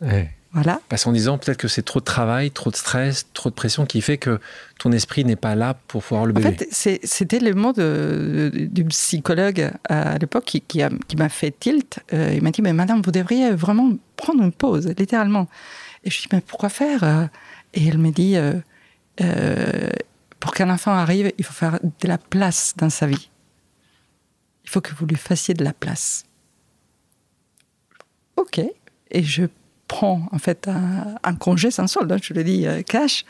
[0.54, 0.80] Voilà.
[0.90, 3.86] Parce qu'en disant peut-être que c'est trop de travail, trop de stress, trop de pression
[3.86, 4.38] qui fait que
[4.78, 6.48] ton esprit n'est pas là pour pouvoir le bébé.
[6.48, 6.68] En fait,
[7.02, 12.00] c'était le mot du psychologue à l'époque qui, qui m'a fait tilt.
[12.12, 15.48] Euh, il m'a dit, mais madame, vous devriez vraiment prendre une pause, littéralement.
[16.04, 17.30] Et je lui dis, mais pourquoi faire?
[17.72, 18.52] Et elle me dit, euh,
[19.16, 23.30] pour qu'un enfant arrive, il faut faire de la place dans sa vie
[24.64, 26.24] il faut que vous lui fassiez de la place.
[28.36, 28.60] Ok.
[29.10, 29.44] Et je
[29.88, 33.24] prends en fait un, congé sans solde, hein, je le dis euh, cash.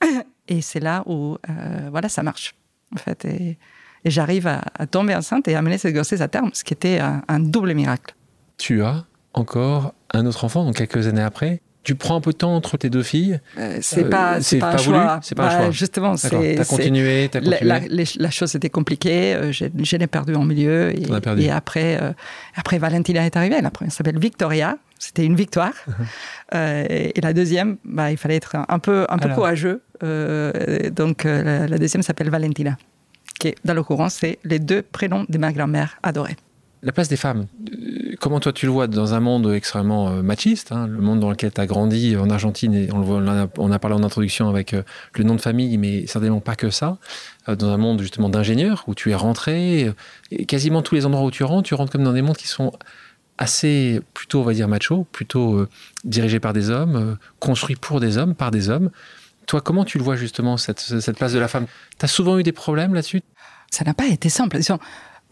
[0.48, 2.54] Et c'est là où euh, voilà, ça marche.
[2.94, 3.24] En fait.
[3.24, 3.58] Et,
[4.04, 7.24] j'arrive à, tomber enceinte et à mener cette grossesse à terme, ce qui était un,
[7.26, 8.14] un double miracle.
[8.56, 12.36] Tu as encore un autre enfant, donc quelques années après tu prends un peu de
[12.36, 15.20] temps entre tes deux filles euh, C'est pas, c'est pas, un choix.
[15.22, 15.70] C'est pas un choix.
[15.70, 16.30] Justement, c'est.
[16.56, 17.58] T'as continué, as continué.
[17.62, 17.80] La,
[18.18, 19.34] la, chose était compliquée.
[19.34, 20.90] Euh, je, l'ai perdu en milieu.
[21.00, 21.42] Et, perdu.
[21.42, 22.12] et après, euh,
[22.56, 23.60] après, Valentina est arrivée.
[23.60, 24.78] La première s'appelle Victoria.
[24.98, 25.74] C'était une victoire.
[25.88, 26.86] Uh-huh.
[27.14, 29.80] et, la deuxième, bah, il fallait être un peu, un peu courageux.
[30.02, 32.76] donc, la, la, deuxième s'appelle Valentina.
[33.38, 36.36] Qui, dans le courant, c'est les deux prénoms de ma grand-mère adorée
[36.86, 37.46] la place des femmes.
[38.20, 41.30] comment toi tu le vois dans un monde extrêmement euh, machiste, hein, le monde dans
[41.30, 44.82] lequel tu as grandi en Argentine, on, a, parlé en introduction avec euh,
[45.16, 46.98] le nom de famille, mais certainement pas que ça,
[47.48, 49.92] euh, dans un monde justement d'ingénieurs où tu es rentré,
[50.46, 52.72] quasiment tous les endroits où tu rentres, tu rentres comme dans des mondes qui sont
[53.36, 55.66] assez plutôt, on va dire, macho, plutôt
[56.04, 58.90] dirigés par des hommes, construits pour des hommes, par des hommes.
[59.46, 61.66] Toi, comment tu le vois justement, cette, cette place de la femme?
[61.98, 63.20] Tu as souvent eu des problèmes là-dessus?
[63.70, 64.58] Ça n'a pas été simple.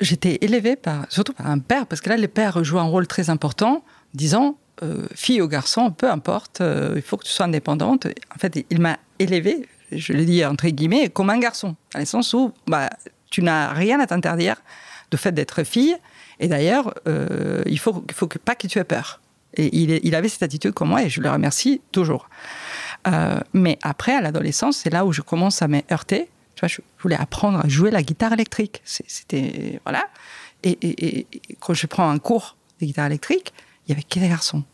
[0.01, 3.07] J'étais élevée par, surtout par un père, parce que là, les pères jouent un rôle
[3.07, 7.47] très important, disant euh, fille ou garçon, peu importe, euh, il faut que tu sois
[7.47, 8.09] indépendante.
[8.35, 12.07] En fait, il m'a élevée, je le dis entre guillemets, comme un garçon, dans le
[12.07, 12.91] sens où bah,
[13.31, 14.57] tu n'as rien à t'interdire
[15.13, 15.97] de fait d'être fille.
[16.41, 19.21] Et d'ailleurs, euh, il faut, faut que, pas que tu aies peur.
[19.57, 22.29] Et il, il, avait cette attitude comme moi, et je le remercie toujours.
[23.53, 26.29] mais après, à l'adolescence, c'est là où je commence à me heurter
[26.63, 28.81] je voulais apprendre à jouer la guitare électrique.
[28.85, 30.07] C'était voilà.
[30.63, 31.27] Et,
[31.61, 33.53] quand je prends un cours de guitare électrique,
[33.87, 34.65] il y avait que des garçons.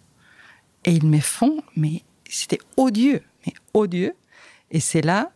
[0.85, 4.15] Et ils me font, mais c'était odieux, mais odieux.
[4.71, 5.31] Et c'est là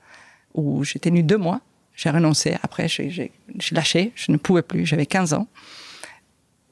[0.55, 1.61] où j'ai tenu deux mois.
[1.97, 2.57] J'ai renoncé.
[2.63, 3.33] Après, j'ai
[3.73, 4.13] lâché.
[4.15, 4.87] Je ne pouvais plus.
[4.87, 5.49] J'avais 15 ans.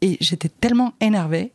[0.01, 1.53] Et j'étais tellement énervée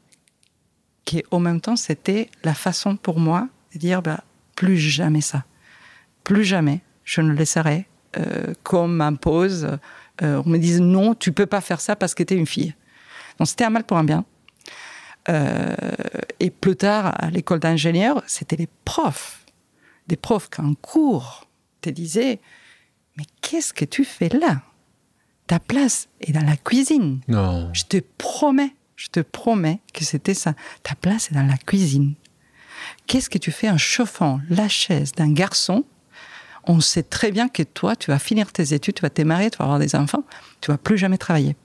[1.06, 4.24] qu'au même temps, c'était la façon pour moi de dire bah,
[4.56, 5.46] plus jamais ça.
[6.24, 7.88] Plus jamais je ne laisserai
[8.64, 9.78] qu'on m'impose,
[10.22, 12.48] euh, on me dise non, tu peux pas faire ça parce que tu es une
[12.48, 12.74] fille.
[13.38, 14.26] Donc c'était un mal pour un bien.
[15.30, 15.76] Euh,
[16.40, 19.46] et plus tard, à l'école d'ingénieur, c'était les profs,
[20.08, 21.48] des profs qu'en cours
[21.82, 22.40] te disaient
[23.18, 24.62] Mais qu'est-ce que tu fais là?
[25.48, 27.22] Ta place est dans la cuisine.
[27.28, 27.70] Non.
[27.74, 30.54] Je te promets, je te promets que c'était ça.
[30.84, 32.16] Ta place est dans la cuisine.
[33.06, 35.86] Qu'est-ce que tu fais en chauffant la chaise d'un garçon
[36.68, 39.50] on sait très bien que toi, tu vas finir tes études, tu vas te marier,
[39.50, 40.24] tu vas avoir des enfants,
[40.62, 41.56] tu vas plus jamais travailler.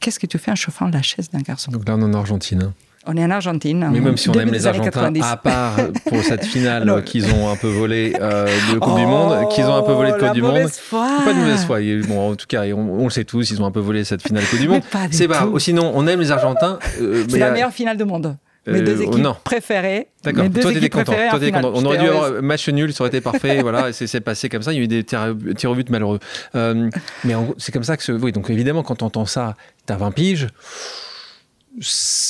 [0.00, 1.70] Qu'est-ce que tu fais en chauffant la chaise d'un garçon?
[1.70, 2.62] Donc là, on est en Argentine.
[2.62, 2.74] Hein.
[3.04, 3.88] On est en Argentine.
[3.92, 5.76] Mais même si on aime les Argentins, à part
[6.06, 9.64] pour cette finale qu'ils ont un peu volé euh, de Coupe du Monde, oh, qu'ils
[9.64, 10.68] ont un peu volé de Coupe du Monde.
[10.90, 11.78] Pas de mauvaise foi.
[12.06, 14.44] Bon, en tout cas, on, le sait tous, ils ont un peu volé cette finale
[14.44, 14.82] Coupe du Monde.
[15.10, 15.48] C'est pas.
[15.58, 16.78] Sinon, on aime les Argentins.
[17.00, 18.36] Euh, c'est la meilleure finale du monde.
[18.66, 20.08] Mes deux euh, équipes préférées.
[20.22, 20.44] D'accord.
[20.50, 21.12] Toi, t'étais content.
[21.30, 21.72] Toi, content.
[21.74, 23.60] On aurait dû avoir match nul, ça aurait été parfait.
[23.62, 24.72] voilà, c'est passé comme ça.
[24.72, 26.20] Il y a eu des tirs au but malheureux.
[26.54, 26.88] Euh,
[27.24, 28.12] mais c'est comme ça que.
[28.12, 30.46] Oui, donc évidemment, quand tu entends ça, t'as 20 piges.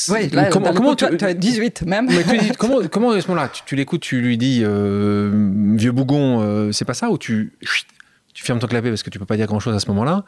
[0.09, 2.09] Oui, là, comment, comment tu as 18 même.
[2.59, 5.31] comment, comment à ce moment-là, tu, l'écoutes, tu lui dis euh,
[5.77, 7.53] vieux bougon, c'est pas ça ou tu
[8.33, 10.25] tu fermes ton clapet parce que tu peux pas dire grand-chose à ce moment-là.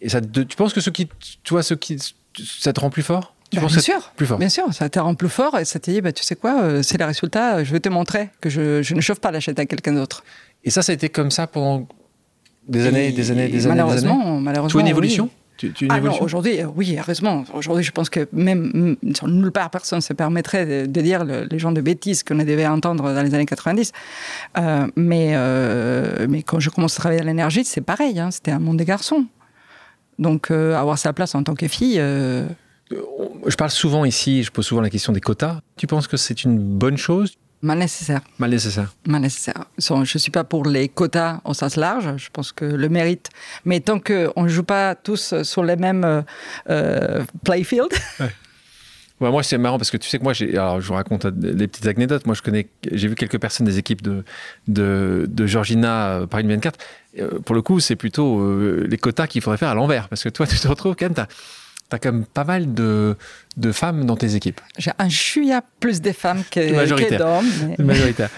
[0.00, 1.08] Et ça, tu penses que ce qui,
[1.44, 1.96] toi, ce qui,
[2.36, 3.34] ça te rend plus fort?
[3.60, 4.38] Bah, bien sûr, plus fort.
[4.38, 6.62] Bien sûr, ça te rend plus fort et ça te dit, bah, tu sais quoi,
[6.62, 9.58] euh, c'est les résultats, je vais te montrer que je, ne chauffe pas la chaîne
[9.58, 10.24] à quelqu'un d'autre.
[10.64, 11.86] Et ça, ça a été comme ça pendant
[12.66, 13.76] des années, des années, des années.
[13.76, 14.68] Malheureusement, malheureusement.
[14.68, 17.44] Tu vois une évolution tu, ah non, aujourd'hui, euh, oui, heureusement.
[17.54, 21.80] Aujourd'hui, je pense que même nulle part personne se permettrait de, dire les gens de
[21.80, 23.92] bêtises qu'on devait entendre dans les années 90.
[24.58, 25.36] Euh, mais,
[26.26, 28.18] mais quand je commence à travailler à l'énergie, c'est pareil.
[28.18, 29.26] Hein, c'était un monde des garçons.
[30.18, 32.02] Donc, avoir sa place en tant que fille,
[33.46, 35.60] je parle souvent ici, je pose souvent la question des quotas.
[35.76, 37.34] Tu penses que c'est une bonne chose?
[37.62, 38.22] Mal nécessaire.
[38.38, 38.92] Mal nécessaire.
[39.06, 39.64] Mal nécessaire.
[39.78, 42.16] Je ne suis pas pour les quotas au sens large.
[42.16, 43.30] Je pense que le mérite.
[43.64, 46.22] Mais tant qu'on ne joue pas tous sur les mêmes euh,
[46.70, 47.90] euh playfield.
[49.20, 51.86] moi, c'est marrant parce que tu sais que moi, alors, je vous raconte des petites
[51.86, 52.26] anecdotes.
[52.26, 54.24] Moi, je connais, j'ai vu quelques personnes des équipes de,
[54.66, 56.80] de, de Georgina euh, Paris 24.
[57.20, 60.08] Euh, pour le coup, c'est plutôt les quotas qu'il faudrait faire à l'envers.
[60.08, 61.28] Parce que toi, tu te retrouves quand même, tu as
[61.98, 63.16] quand même pas mal de,
[63.56, 64.60] de femmes dans tes équipes.
[64.78, 67.46] J'ai un chouïa plus de femmes que, d'hommes.
[67.78, 67.84] Mais...
[67.84, 68.30] Majoritaire.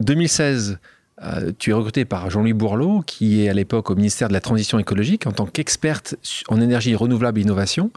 [0.00, 0.78] 2016,
[1.20, 4.32] euh, euh, tu es recruté par Jean-Louis Bourlot, qui est à l'époque au ministère de
[4.32, 6.16] la Transition écologique en tant qu'experte
[6.48, 7.90] en énergie renouvelable et innovation.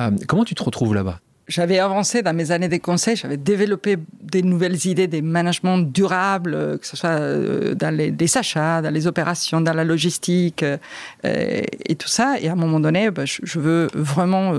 [0.00, 1.20] Euh, comment tu te retrouves là-bas?
[1.48, 6.54] J'avais avancé dans mes années de conseil, j'avais développé des nouvelles idées, des managements durables,
[6.54, 10.76] euh, que ce soit euh, dans les, achats, dans les opérations, dans la logistique euh,
[11.24, 12.36] et tout ça.
[12.40, 14.54] Et à un moment donné, bah, je, veux vraiment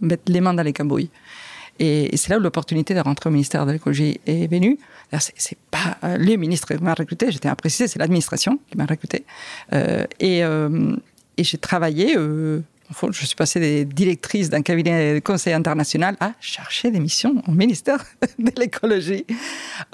[0.00, 1.10] mettre les mains dans les cambouis.
[1.78, 4.78] Et, c'est là où l'opportunité de rentrer au ministère de l'écologie est venue.
[5.18, 9.24] C'est pas les ministres qui m'ont recruté, j'étais à préciser, c'est l'administration qui m'a recruté.
[10.20, 10.42] et
[11.38, 12.16] j'ai travaillé
[13.10, 17.52] je suis passée des directrices d'un cabinet de conseil international à chercher des missions au
[17.52, 18.04] ministère
[18.38, 19.24] de l'écologie.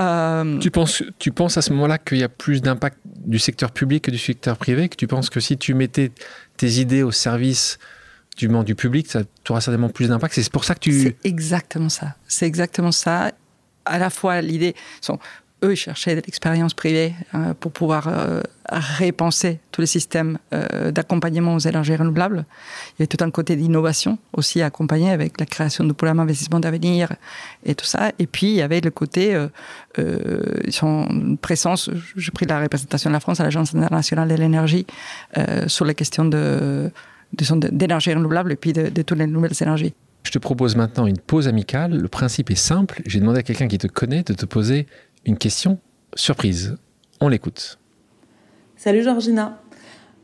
[0.00, 3.72] Euh, tu, penses, tu penses à ce moment-là qu'il y a plus d'impact du secteur
[3.72, 6.12] public que du secteur privé Que tu penses que si tu mettais
[6.57, 7.78] tes idées au service
[8.37, 10.35] du monde du public, ça auras certainement plus d'impact?
[10.35, 11.02] C'est pour ça que tu...
[11.02, 12.16] C'est exactement ça.
[12.28, 13.33] C'est exactement ça.
[13.85, 14.74] À la fois l'idée
[15.62, 20.90] eux, ils cherchaient de l'expérience privée euh, pour pouvoir euh, repenser tous les systèmes euh,
[20.90, 22.44] d'accompagnement aux énergies renouvelables.
[22.88, 26.18] Il y avait tout un côté d'innovation aussi à accompagner avec la création de programmes
[26.18, 27.12] d'investissement d'avenir
[27.64, 28.12] et tout ça.
[28.18, 29.37] Et puis, il y avait le côté,
[30.70, 34.87] son présence, j'ai pris la représentation de la France à l'Agence internationale de l'énergie
[35.66, 36.90] sur les questions de
[37.33, 39.94] d'énergie renouvelable et puis de, de toutes les nouvelles énergies.
[40.25, 41.98] Je te propose maintenant une pause amicale.
[41.98, 43.03] Le principe est simple.
[43.07, 44.87] J'ai demandé à quelqu'un qui te connaît de te poser
[45.24, 45.78] une question
[46.14, 46.76] surprise.
[47.20, 47.78] On l'écoute.
[48.76, 49.61] Salut Georgina.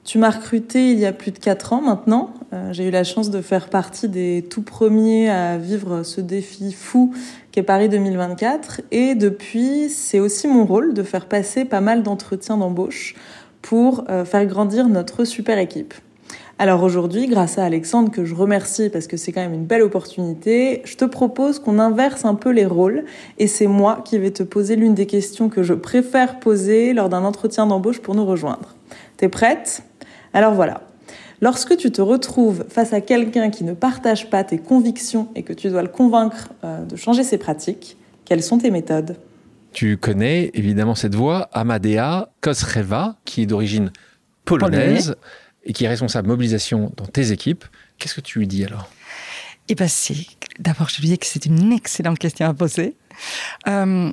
[0.04, 2.32] Tu m'as recruté il y a plus de 4 ans maintenant.
[2.52, 6.72] Euh, j'ai eu la chance de faire partie des tout premiers à vivre ce défi
[6.72, 7.14] fou
[7.52, 8.80] qu'est Paris 2024.
[8.90, 13.14] Et depuis, c'est aussi mon rôle de faire passer pas mal d'entretiens d'embauche
[13.60, 15.92] pour euh, faire grandir notre super équipe.
[16.60, 19.82] Alors aujourd'hui, grâce à Alexandre, que je remercie parce que c'est quand même une belle
[19.82, 23.04] opportunité, je te propose qu'on inverse un peu les rôles
[23.38, 27.08] et c'est moi qui vais te poser l'une des questions que je préfère poser lors
[27.08, 28.74] d'un entretien d'embauche pour nous rejoindre.
[29.18, 29.84] T'es prête?
[30.32, 30.82] Alors voilà.
[31.40, 35.52] Lorsque tu te retrouves face à quelqu'un qui ne partage pas tes convictions et que
[35.52, 39.16] tu dois le convaincre euh, de changer ses pratiques, quelles sont tes méthodes?
[39.72, 43.92] Tu connais évidemment cette voix, Amadea Kosreva, qui est d'origine
[44.44, 45.14] polonaise
[45.64, 47.64] et qui est responsable mobilisation dans tes équipes,
[47.98, 48.88] qu'est-ce que tu lui dis alors?
[49.68, 49.86] Eh bien,
[50.58, 52.96] d'abord, je lui dis que c'est une excellente question à poser.
[53.66, 54.10] Euh,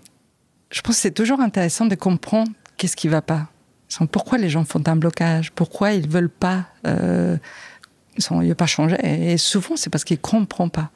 [0.70, 3.48] je pense que c'est toujours intéressant de comprendre qu'est-ce qui ne va pas.
[4.12, 5.52] Pourquoi les gens font un blocage?
[5.54, 7.38] Pourquoi ils ne veulent pas, euh,
[8.18, 8.98] ils veulent pas changer?
[9.04, 10.92] Et souvent, c'est parce qu'ils ne comprennent pas.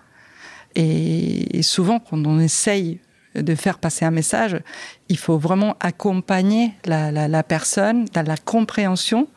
[0.76, 3.00] Et, souvent, quand on essaye
[3.36, 4.60] de faire passer un message,
[5.08, 9.30] il faut vraiment accompagner la personne dans la compréhension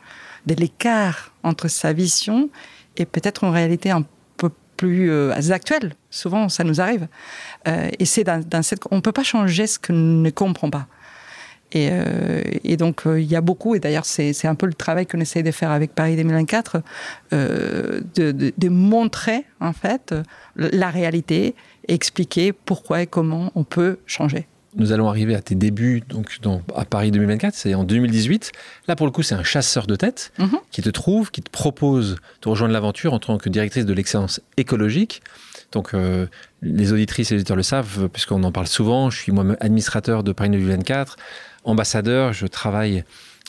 [0.46, 2.50] de l'écart entre sa vision
[2.96, 4.04] et peut-être une réalité un
[4.36, 5.94] peu plus euh, actuelle.
[6.10, 7.08] Souvent, ça nous arrive.
[7.68, 8.82] Euh, et c'est dans, cette...
[8.90, 10.86] On ne peut pas changer ce nous ne comprenons pas.
[11.74, 15.20] Et, euh, donc, il y a beaucoup, et d'ailleurs, c'est un peu le travail qu'on
[15.20, 16.82] essaie de faire avec Paris 2024,
[17.30, 20.14] de, de, de, montrer, en fait,
[20.56, 21.54] la réalité,
[21.88, 26.38] et expliquer pourquoi et comment on peut changer nous allons arriver à tes débuts donc
[26.40, 28.52] dans, à Paris 2024, c'est en 2018.
[28.88, 30.58] Là, pour le coup, c'est un chasseur de tête mhm.
[30.70, 34.40] qui te trouve, qui te propose de rejoindre l'aventure en tant que directrice de l'excellence
[34.56, 35.22] écologique.
[35.72, 36.26] Donc, euh,
[36.62, 39.10] les auditrices et les auditeurs le savent, puisqu'on en parle souvent.
[39.10, 41.16] Je suis moi-même administrateur de Paris 2024,
[41.64, 42.32] ambassadeur.
[42.32, 43.04] Je travaille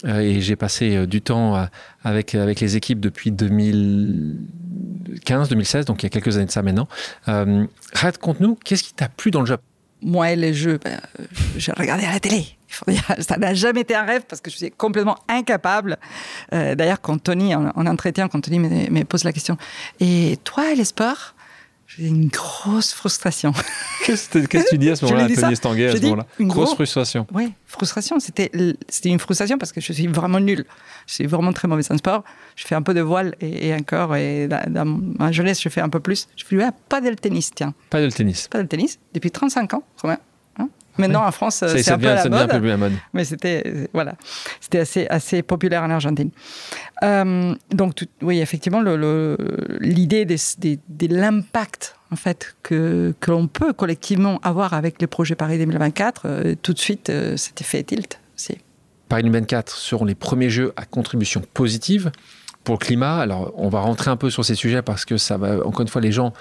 [0.06, 1.68] euh, et j'ai passé euh, du temps
[2.04, 6.64] avec, avec les équipes depuis 2015, 2016, donc il y a quelques années de ça
[6.64, 6.88] maintenant.
[7.94, 9.60] Raconte-nous, qu'est-ce qui t'a plu dans le job?
[10.04, 11.00] Moi les jeux, ben,
[11.58, 12.46] je regardais à la télé.
[13.20, 15.98] Ça n'a jamais été un rêve parce que je suis complètement incapable.
[16.54, 19.58] Euh, d'ailleurs, quand Tony, en, entretien, quand Tony me, pose la question,
[20.00, 21.36] et toi les sports
[21.98, 23.54] j'ai une grosse frustration.
[24.06, 26.26] Qu'est-ce que tu dis à ce moment-là, Tony Stanguet, à ce moment-là?
[26.40, 27.28] Grosse frustration.
[27.34, 28.20] Oui, frustration.
[28.20, 28.50] C'était
[29.06, 30.66] une frustration parce que je suis vraiment nul.
[31.08, 32.24] Je suis vraiment très mauvais en sport.
[32.56, 34.16] Je fais un peu de voile et, encore.
[34.16, 34.86] Et dans
[35.20, 36.28] ma jeunesse, je fais un peu plus.
[36.36, 36.58] Je fais
[36.90, 37.74] pas de tennis, tiens.
[37.90, 38.48] Pas de tennis.
[38.48, 39.00] Pas de tennis.
[39.14, 40.18] Depuis 35 ans, quand même.
[40.98, 42.94] Maintenant, en France, c'est un, peu la mode, un peu la mode.
[43.14, 44.16] Mais c'était voilà,
[44.60, 46.30] c'était assez assez populaire en Argentine.
[47.04, 54.40] Euh, donc oui, effectivement, l'idée le, de, l'impact en fait que que l'on peut collectivement
[54.44, 58.20] avoir avec les projets Paris 2024, euh, tout de suite, euh, c'était fait tilt.
[59.10, 62.12] Paris 2024 seront les premiers jeux à contribution positive
[62.64, 63.18] pour le climat.
[63.18, 65.88] Alors, on va rentrer un peu sur ces sujets parce que ça va, encore une
[65.88, 66.34] fois, les gens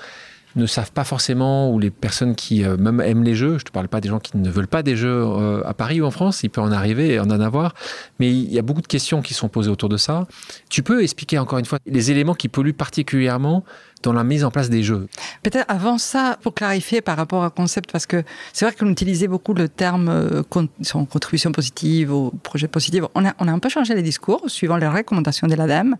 [0.57, 3.69] ne savent pas forcément, ou les personnes qui euh, même aiment les jeux, je ne
[3.69, 6.05] te parle pas des gens qui ne veulent pas des jeux euh, à Paris ou
[6.05, 7.75] en France, il peut en arriver et en en avoir,
[8.19, 10.27] mais il y a beaucoup de questions qui sont posées autour de ça.
[10.69, 13.65] Tu peux expliquer encore une fois les éléments qui polluent particulièrement
[14.03, 15.09] dans la mise en place des jeux.
[15.43, 19.29] Peut-être avant ça, pour clarifier par rapport au concept, parce que c'est vrai qu'on utilisait
[19.29, 23.05] beaucoup le terme euh, contribution positive ou projet positif.
[23.15, 25.97] On a, on a un peu changé les discours suivant les recommandations de l'ADEME,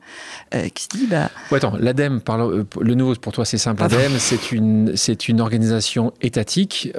[0.55, 1.07] euh, qui se dit...
[1.07, 1.31] Bah...
[1.51, 6.13] attends, l'ADEME, euh, le nouveau pour toi c'est simple, l'ADEME c'est une, c'est une organisation
[6.21, 6.93] étatique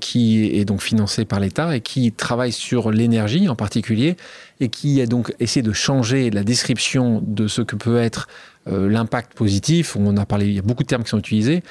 [0.00, 4.16] qui est donc financée par l'État et qui travaille sur l'énergie en particulier
[4.60, 8.28] et qui a donc essayé de changer la description de ce que peut être
[8.68, 9.96] euh, l'impact positif.
[9.96, 11.62] On a parlé, il y a beaucoup de termes qui sont utilisés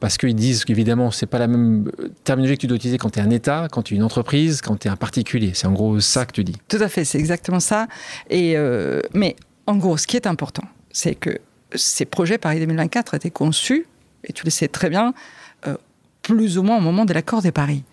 [0.00, 3.10] parce qu'ils disent qu'évidemment, c'est pas la même euh, terminologie que tu dois utiliser quand
[3.10, 5.52] tu es un État, quand tu es une entreprise, quand tu es un particulier.
[5.54, 6.56] C'est en gros ça que tu dis.
[6.68, 7.86] Tout à fait, c'est exactement ça.
[8.28, 11.38] Et euh, mais en gros, ce qui est important, c'est que
[11.74, 13.86] ces projets Paris 2024 étaient conçus,
[14.24, 15.14] et tu le sais très bien,
[16.24, 17.84] plus ou moins au moment de l'accord de Paris.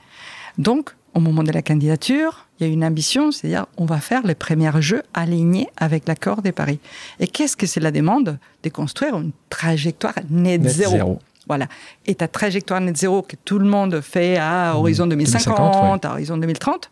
[0.58, 4.26] Donc, au moment de la candidature, il y a une ambition, c'est-à-dire on va faire
[4.26, 6.80] les premiers jeux alignés avec l'accord de Paris.
[7.19, 11.19] Et qu'est-ce que c'est la demande De construire une trajectoire net, zéro.
[11.47, 11.67] Voilà.
[12.06, 14.78] Et ta trajectoire net zéro que tout le monde fait à mmh.
[14.78, 16.91] horizon 2050, à horizon 2030,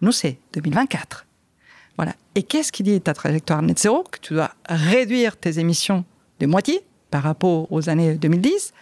[0.00, 1.26] Nous, c'est 2024.
[1.96, 2.12] Voilà.
[2.34, 6.04] Et qu'est-ce qui dit ta trajectoire net zéro Que tu dois réduire tes émissions
[6.40, 8.72] de moitié par rapport aux années 2010.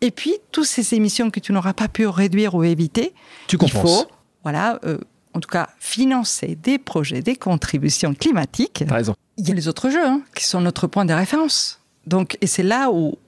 [0.00, 3.14] Et puis, toutes ces émissions que tu n'auras pas pu réduire ou éviter,
[3.46, 4.06] tu il faut,
[4.42, 4.98] voilà, euh,
[5.34, 8.84] en tout cas, financer des projets, des contributions climatiques.
[8.88, 9.14] Raison.
[9.36, 11.80] Il y a les autres jeux hein, qui sont notre point de référence.
[12.06, 13.18] Donc, et c'est là où,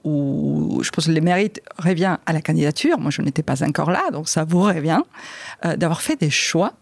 [0.81, 2.97] je pense que le mérite revient à la candidature.
[2.99, 5.01] Moi, je n'étais pas encore là, donc ça vous revient
[5.65, 6.73] euh, d'avoir fait des choix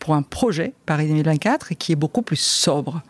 [0.00, 3.02] pour un projet Paris 2024 qui est beaucoup plus sobre.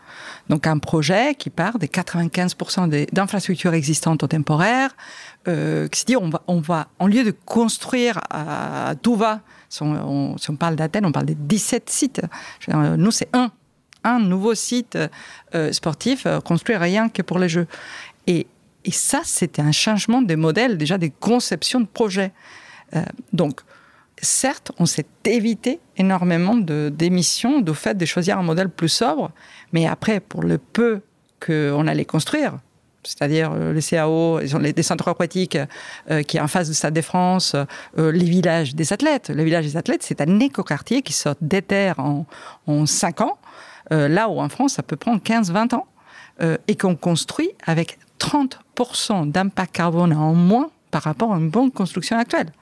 [0.49, 4.95] Donc un projet qui part des 95% d'infrastructures existantes au temporaire,
[5.47, 9.39] euh, qui se dit on va, on va, en lieu de construire à, tout va,
[9.71, 12.21] si on, parle d'Athènes, on parle des 17 sites.
[12.67, 13.51] Nous, c'est un,
[14.03, 14.97] un nouveau site
[15.55, 17.67] euh, sportif euh, construit rien que pour les Jeux.
[18.27, 18.47] Et,
[18.91, 22.31] ça, c'était un changement des modèles, déjà des conceptions de projets.
[22.95, 23.61] Euh, donc,
[24.19, 29.31] certes, on s'est évité énormément d'émissions du fait de choisir un modèle plus sobre,
[29.71, 31.01] mais après, pour le peu
[31.39, 32.57] qu'on allait construire,
[33.03, 35.57] c'est-à-dire euh, les CAO, les, centres aquatiques
[36.09, 37.55] euh, qui est en face du Stade de France,
[37.97, 39.29] euh, les villages des athlètes.
[39.29, 42.25] Le village des athlètes, c'est un écoquartier qui sort des terres en,
[42.67, 43.37] en 5 ans,
[43.89, 45.85] là où en France, ça peut prendre 15-20 ans,
[46.67, 52.17] et qu'on construit avec 30% d'impact carbone en moins par rapport à une bonne construction
[52.17, 52.53] actuelle.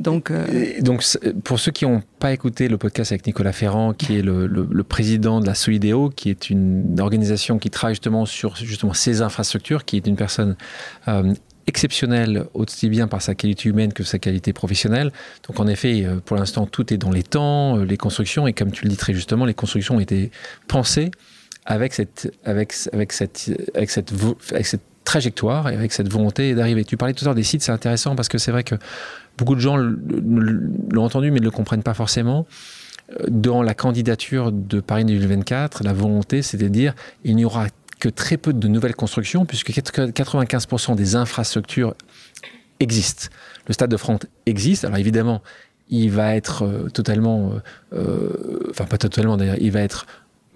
[0.00, 0.32] Donc,
[0.80, 1.04] donc
[1.42, 5.40] pour ceux qui n'ont pas écouté le podcast avec Nicolas Ferrand, qui est le, président
[5.40, 9.96] de la Solidéo, qui est une organisation qui travaille justement sur justement ces infrastructures, qui
[9.96, 10.56] est une personne
[11.08, 11.34] euh,
[11.68, 15.12] exceptionnelle aussi bien par sa qualité humaine que sa qualité professionnelle.
[15.46, 18.52] Donc en effet, euh, pour l'instant, tout est dans les temps, euh, les constructions, et
[18.52, 20.30] comme tu le dis très justement, les constructions ont été
[20.66, 21.10] pensées
[21.66, 26.84] avec cette, avec, avec cette, avec cette trajectoire et avec cette volonté d'arriver.
[26.84, 28.74] Tu parlais tout à l'heure des sites, c'est intéressant parce que c'est vrai que
[29.38, 32.46] beaucoup de gens l'ont entendu mais ne le comprennent pas forcément.
[33.12, 36.94] Euh, dans la candidature de Paris 2024, la volonté, c'est de dire
[37.24, 37.68] il n'y aura
[38.00, 41.94] que très peu de nouvelles constructions puisque 95% des infrastructures
[42.78, 43.28] existent.
[43.66, 44.84] Le stade de France existe.
[44.84, 45.42] Alors évidemment,
[45.88, 47.52] il va être euh, totalement,
[47.94, 50.06] euh, enfin pas totalement d'ailleurs, il va être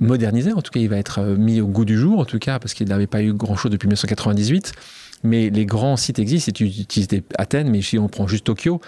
[0.01, 0.53] modernisé.
[0.53, 2.75] En tout cas, il va être mis au goût du jour, en tout cas, parce
[2.75, 4.73] qu'il n'avait pas eu grand-chose depuis 1998
[5.25, 6.47] mais les grands sites existent.
[6.47, 8.81] Si tu utilises Athènes, mais si on prend juste Tokyo,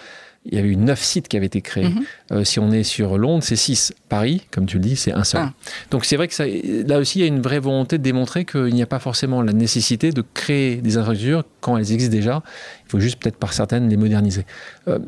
[0.47, 1.89] il y a eu neuf sites qui avaient été créés.
[1.89, 2.05] Mhm.
[2.33, 3.95] Euh, si on est sur Londres, c'est six.
[4.09, 5.41] Paris, comme tu le dis, c'est un seul.
[5.43, 5.53] Ah.
[5.91, 8.45] Donc c'est vrai que ça, là aussi, il y a une vraie volonté de démontrer
[8.45, 12.43] qu'il n'y a pas forcément la nécessité de créer des infrastructures quand elles existent déjà.
[12.87, 14.45] Il faut juste peut-être par certaines les moderniser.
[14.89, 14.99] Euh,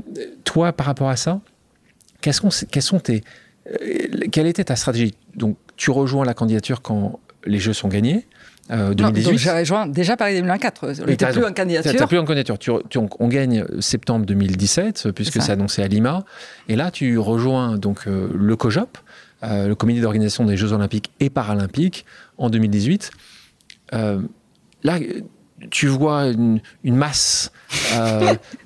[0.45, 1.41] toi, par rapport à ça,
[2.33, 3.23] sont, sont tes,
[3.83, 8.27] euh, quelle était ta stratégie Donc tu rejoins la candidature quand les jeux sont gagnés.
[8.69, 9.29] 2018.
[9.29, 11.03] Euh, j'ai rejoint déjà Paris 2004.
[11.03, 11.93] On n'était plus en candidature.
[11.93, 12.59] Tu plus en candidature.
[12.59, 16.25] Tu, on, gagne septembre 2017, puisque c'est annoncé à Lima.
[16.69, 18.99] Et là, tu rejoins donc euh, le COJOP,
[19.45, 22.07] euh, le comité d'organisation des Jeux Olympiques et Paralympiques,
[22.39, 23.11] en 2018.
[23.93, 24.99] là,
[25.71, 27.53] tu vois une, masse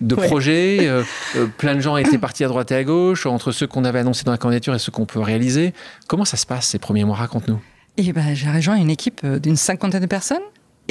[0.00, 0.90] de projets.
[1.58, 4.24] plein de gens étaient partis à droite et à gauche, entre ceux qu'on avait annoncés
[4.24, 5.72] dans la candidature et ceux qu'on peut réaliser.
[6.08, 7.16] Comment ça se passe ces premiers mois?
[7.16, 7.60] Raconte-nous.
[7.96, 10.42] Et ben, j'ai rejoint une équipe euh, d'une cinquantaine de personnes.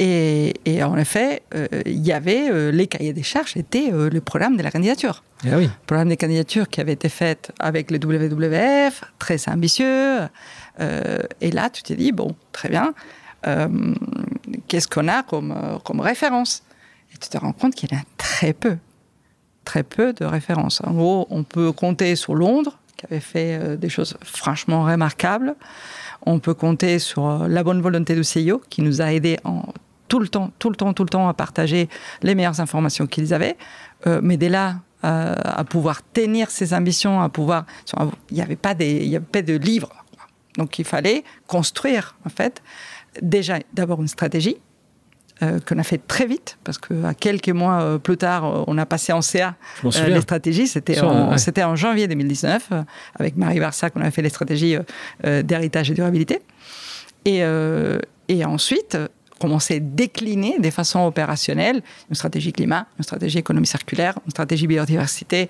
[0.02, 4.56] Et, en effet, euh, il y avait euh, les cahiers des charges, c'était le programme
[4.56, 5.22] de la candidature.
[5.44, 5.64] Ah oui.
[5.64, 10.20] Le programme des candidatures qui avait été fait avec le WWF, très ambitieux.
[10.78, 12.94] et là, tu t'es dit, bon, très bien,
[14.70, 16.62] qu'est-ce qu'on a comme, comme référence
[17.12, 18.78] Et tu te rends compte qu'il y en a très peu,
[19.64, 20.80] très peu de références.
[20.84, 25.56] En gros, on peut compter sur Londres, qui avait fait des choses franchement remarquables.
[26.22, 29.62] On peut compter sur euh, la bonne volonté du CIO qui nous a aidés en,
[30.08, 31.88] tout le temps, tout le temps, tout le temps à partager
[32.22, 33.56] les meilleures informations qu'ils avaient.
[34.06, 37.64] Euh, mais dès là, euh, à pouvoir tenir ses ambitions, à pouvoir.
[38.30, 39.90] Il n'y avait pas avait pas de livres.
[40.58, 42.62] Donc il fallait construire en fait
[43.22, 44.56] déjà d'abord une stratégie
[45.42, 48.76] euh, qu'on a fait très vite, parce qu'à quelques mois euh, plus tard, euh, on
[48.76, 50.66] a passé en CA les stratégies.
[50.68, 52.72] C'était en, en, janvier 2019,
[53.18, 54.76] avec Marie Barsac, on a fait les stratégies
[55.24, 56.40] d'héritage et durabilité.
[57.24, 57.42] Et,
[58.28, 58.98] et ensuite,
[59.40, 64.66] commencer à décliner de façon opérationnelle une stratégie climat, une stratégie économie circulaire, une stratégie
[64.66, 65.48] biodiversité,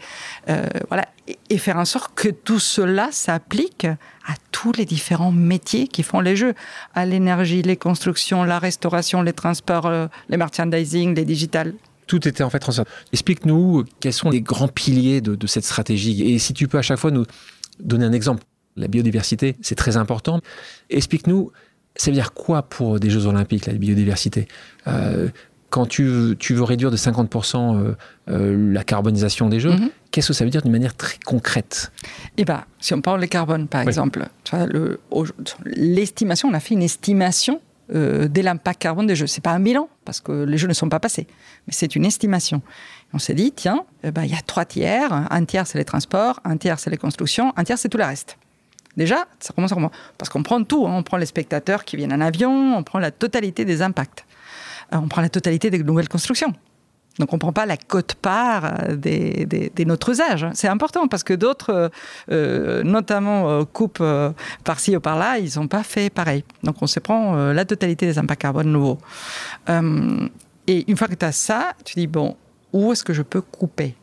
[0.49, 1.07] euh, voilà,
[1.51, 6.20] et, faire en sorte que tout cela s'applique à tous les différents métiers qui font
[6.20, 6.55] les jeux,
[6.95, 11.74] à l'énergie, les constructions, la restauration, les transports, euh, les merchandising, les digitales.
[12.07, 12.88] Tout était en fait transféré.
[13.12, 16.99] Explique-nous quels sont les grands piliers de cette stratégie et si tu peux à chaque
[16.99, 17.24] fois nous
[17.78, 18.43] donner un exemple.
[18.76, 20.41] La biodiversité, c'est très important.
[20.91, 21.51] Explique-nous
[21.97, 24.49] ça veut dire quoi pour des Jeux Olympiques, la biodiversité?
[24.86, 25.28] Euh,
[25.70, 27.95] quand tu, veux réduire de 50%
[28.26, 29.91] la carbonisation des jeux, mhm.
[30.11, 31.93] qu'est-ce que ça veut dire d'une manière très concrète?
[32.36, 34.26] Eh bien, si on parle de carbone, par exemple,
[35.64, 37.61] l'estimation, on a fait une estimation
[37.93, 39.26] euh, de l'impact carbone des jeux.
[39.26, 41.26] C'est pas un bilan, parce que les jeux ne sont pas passés,
[41.66, 42.62] mais c'est une estimation.
[43.12, 45.12] On s'est dit, tiens, eh ben, il y a trois tiers.
[45.12, 48.05] Un tiers, c'est les transports, un tiers, c'est les constructions, un tiers, c'est tout le
[48.05, 48.38] reste.
[49.01, 49.76] Déjà, ça commence à
[50.18, 50.86] Parce qu'on prend tout.
[50.86, 50.92] Hein.
[50.94, 54.26] On prend les spectateurs qui viennent en avion, on prend la totalité des impacts.
[54.92, 56.53] Euh, on prend la totalité des nouvelles constructions.
[57.18, 60.46] Donc on ne prend pas la cote-part euh, des, des, notre usage.
[60.53, 61.88] C'est important parce que d'autres, euh,
[62.30, 64.05] euh, notamment coupes
[64.64, 66.44] par-ci ou par-là, ils n'ont pas fait pareil.
[66.62, 68.98] Donc on se prend la totalité des impacts carbone nouveaux.
[70.66, 72.36] et une fois que tu as ça, tu dis, bon,
[72.74, 73.94] où est-ce que je peux couper?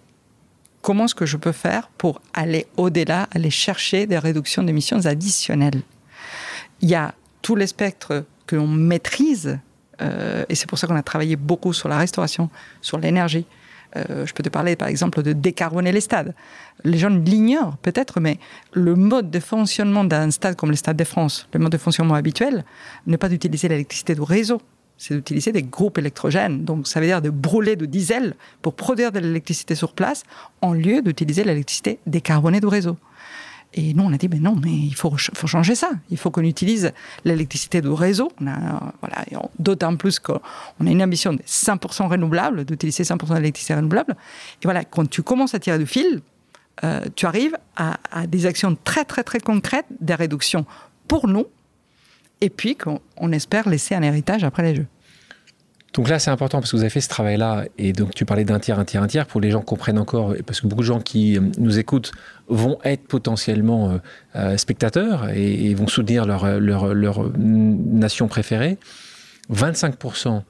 [0.87, 5.81] Comment est-ce que je peux faire pour aller au-delà, aller chercher des réductions d'émissions additionnelles?
[6.79, 9.59] Il y a tout les spectres que l'on maîtrise
[10.01, 13.45] euh, et c'est pour ça qu'on a travaillé beaucoup sur la restauration, sur l'énergie.
[13.97, 16.33] Euh, je peux te parler par exemple de décarboner les stades.
[16.85, 18.39] Les gens l'ignorent peut-être, mais
[18.71, 22.15] le mode de fonctionnement d'un stade comme le Stade de France, le mode de fonctionnement
[22.15, 22.63] habituel,
[23.07, 24.61] n'est pas d'utiliser l'électricité du réseau,
[24.97, 26.65] c'est d'utiliser des groupes électrogènes.
[26.65, 30.23] Donc ça veut dire de brûler de diesel pour produire de l'électricité sur place,
[30.61, 32.97] en lieu d'utiliser l'électricité décarbonée du réseau.
[33.73, 35.91] Et nous, on a dit, mais non, mais il faut, changer ça.
[36.09, 36.93] Il faut qu'on utilise
[37.25, 38.31] l'électricité du réseau.
[38.39, 39.25] Voilà,
[39.59, 44.15] D'autant plus qu'on a une ambition de 100% renouvelable, d'utiliser 100% d'électricité renouvelable.
[44.61, 46.21] Et voilà, quand tu commences à tirer du fil,
[46.83, 50.65] euh, tu arrives à, des actions très, très, très concrètes, des réductions
[51.07, 51.45] pour nous,
[52.41, 54.87] et puis qu'on espère laisser un héritage après les Jeux.
[55.93, 58.43] Donc là, c'est important parce que vous avez fait ce travail-là, et donc tu parlais
[58.43, 60.87] d'un tiers, un tiers, un tiers, pour les gens comprennent encore, parce que beaucoup de
[60.87, 62.11] gens qui euh, nous écoutent
[62.49, 63.97] vont être potentiellement euh,
[64.35, 68.77] euh, spectateurs et, vont soutenir leur, leur, leur nation préférée.
[69.51, 70.43] 25%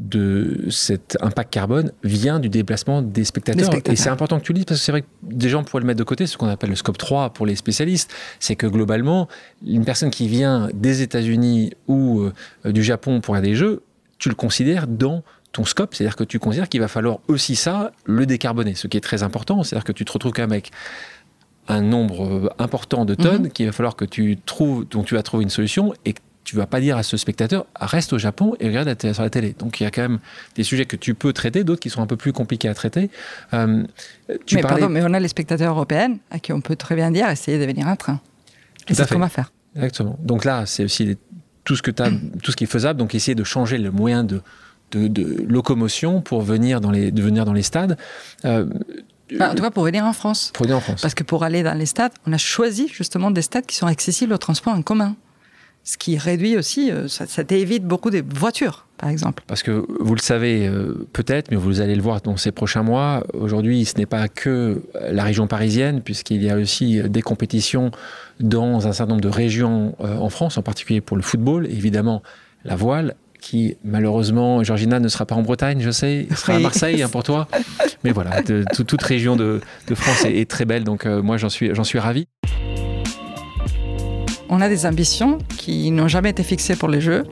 [0.00, 3.70] de cet impact carbone vient du déplacement des spectateurs.
[3.86, 5.82] Et c'est important que tu le dises parce que c'est vrai que des gens pourraient
[5.82, 8.12] le mettre de côté, ce qu'on appelle le scope 3 pour les spécialistes.
[8.40, 9.28] C'est que globalement,
[9.64, 12.24] une personne qui vient des États-Unis ou
[12.64, 13.82] du Japon pour aller des jeux
[14.20, 17.90] tu le considères dans ton scope, c'est-à-dire que tu considères qu'il va falloir aussi ça,
[18.04, 20.70] le décarboner, ce qui est très important, c'est-à-dire que tu te retrouves quand même avec
[21.66, 23.50] un nombre euh, important de tonnes mhm.
[23.50, 26.20] qu'il va falloir que tu trouves, dont tu vas trouver une solution et que
[26.50, 29.54] tu vas pas dire à ce spectateur reste au Japon et regarde sur la télé.
[29.56, 30.18] Donc il y a quand même
[30.56, 33.08] des sujets que tu peux traiter, d'autres qui sont un peu plus compliqués à traiter.
[33.54, 33.84] Euh,
[34.46, 37.12] tu mais pardon, mais on a les spectateurs européens à qui on peut très bien
[37.12, 38.20] dire essayez de venir en train.
[38.88, 39.52] Et c'est ce qu'on va faire.
[39.76, 40.18] Exactement.
[40.24, 41.16] Donc là, c'est aussi
[41.62, 42.10] tout ce, que as,
[42.42, 44.42] tout ce qui est faisable, donc essayer de changer le moyen de,
[44.90, 47.96] de, locomotion pour venir dans les, de venir dans les stades.
[48.44, 48.66] Euh,
[49.40, 50.50] en tout cas, pour venir en France.
[50.52, 51.00] Pour venir en France.
[51.00, 53.86] Parce que pour aller dans les stades, on a choisi justement des stades qui sont
[53.86, 55.14] accessibles au transport en commun.
[55.82, 59.42] Ce qui réduit aussi, euh, ça, ça t'évite beaucoup des voitures, par exemple.
[59.46, 62.82] Parce que vous le savez euh, peut-être, mais vous allez le voir dans ces prochains
[62.82, 67.90] mois, aujourd'hui, ce n'est pas que la région parisienne, puisqu'il y a aussi des compétitions
[68.40, 72.22] dans un certain nombre de régions euh, en France, en particulier pour le football, évidemment
[72.64, 76.58] la voile, qui malheureusement, Georgina ne sera pas en Bretagne, je sais, elle sera à
[76.58, 77.48] Marseille hein, pour toi.
[78.04, 79.60] Mais voilà, toute région de,
[79.94, 82.26] France est, très belle, donc moi j'en suis, j'en suis ravi
[84.50, 87.24] on a des ambitions qui n'ont jamais été fixées pour les Jeux.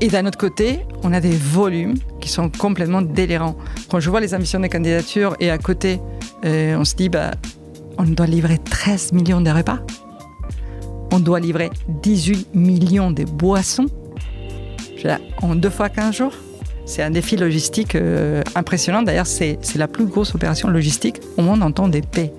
[0.00, 3.56] Et d'un autre côté, on a des volumes qui sont complètement délirants.
[3.90, 6.00] Quand je vois les ambitions des candidatures et à côté,
[6.44, 7.32] euh, on se dit, bah,
[7.98, 9.78] on doit livrer 13 millions de repas.
[11.12, 11.70] On doit livrer
[12.02, 13.86] 18 millions de boissons.
[15.42, 16.32] en deux fois 15 jours.
[16.86, 19.02] C'est un défi logistique euh, impressionnant.
[19.02, 22.32] D'ailleurs, c'est la plus grosse opération logistique au monde en temps d'épée.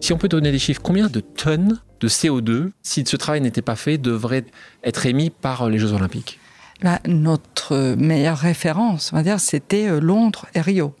[0.00, 3.62] Si on peut donner des chiffres, combien de tonnes de CO2, si ce travail n'était
[3.62, 4.44] pas fait, devrait
[4.82, 6.40] être émis par les Jeux Olympiques
[7.06, 10.94] Notre meilleure référence, on va dire, c'était euh, Londres et Rio.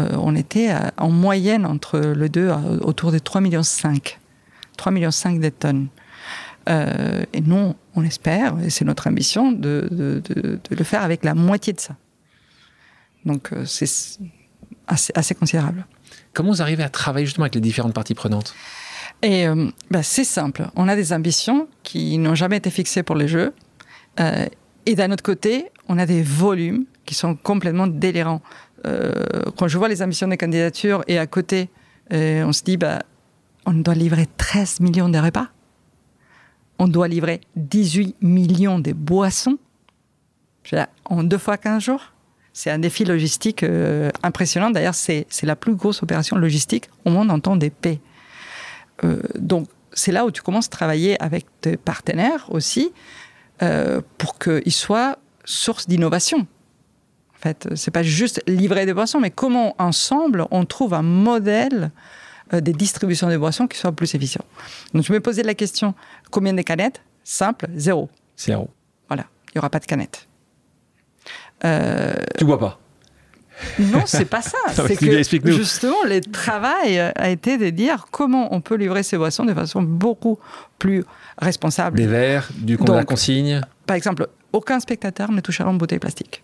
[0.00, 3.60] Euh, on était en moyenne entre les deux autour de 3,5 millions.
[3.60, 5.86] 3,5 millions de tonnes.
[6.68, 10.20] Euh, et nous, on espère, et c'est notre ambition, de,
[10.68, 11.94] le faire avec la moitié de ça.
[13.24, 14.18] Donc c'est
[14.88, 15.86] assez, assez considérable.
[16.32, 18.54] Comment vous arrivez à travailler justement avec les différentes parties prenantes?
[19.24, 20.66] Et euh, bah, c'est simple.
[20.76, 23.54] On a des ambitions qui n'ont jamais été fixées pour les Jeux.
[24.20, 24.46] Euh,
[24.84, 28.42] et d'un autre côté, on a des volumes qui sont complètement délirants.
[28.86, 29.12] Euh,
[29.56, 31.70] quand je vois les ambitions des candidatures et à côté,
[32.10, 33.02] on se dit, bah,
[33.64, 35.48] on doit livrer 13 millions de repas.
[36.78, 39.56] On doit livrer 18 millions de boissons.
[41.06, 42.12] En deux fois 15 jours.
[42.52, 43.64] C'est un défi logistique
[44.22, 44.70] impressionnant.
[44.70, 48.00] D'ailleurs, c'est la plus grosse opération logistique au monde en temps d'épée.
[49.02, 52.92] Euh, donc, c'est là où tu commences à travailler avec tes partenaires aussi
[53.62, 56.46] euh, pour qu'ils soient source d'innovation.
[57.34, 61.90] fait, c'est pas juste livrer des boissons, mais comment ensemble on trouve un modèle
[62.52, 64.44] euh, des distributions de boissons qui soit plus efficient.
[64.92, 65.94] Donc je me posais la question
[66.30, 67.02] combien de canettes?
[67.22, 68.08] Simple, zéro.
[68.36, 68.68] Zéro.
[69.08, 70.28] Voilà, il y aura pas de canettes.
[72.36, 72.78] Tu bois pas?
[73.78, 74.58] Non, c'est pas ça.
[74.72, 79.44] c'est que justement, le travail a été de dire comment on peut livrer ces boissons
[79.44, 80.38] de façon beaucoup
[80.78, 81.04] plus
[81.38, 81.98] responsable.
[81.98, 83.60] Des verres, du coup, la consigne.
[83.86, 86.42] Par exemple, aucun spectateur ne touchera une bouteille plastique.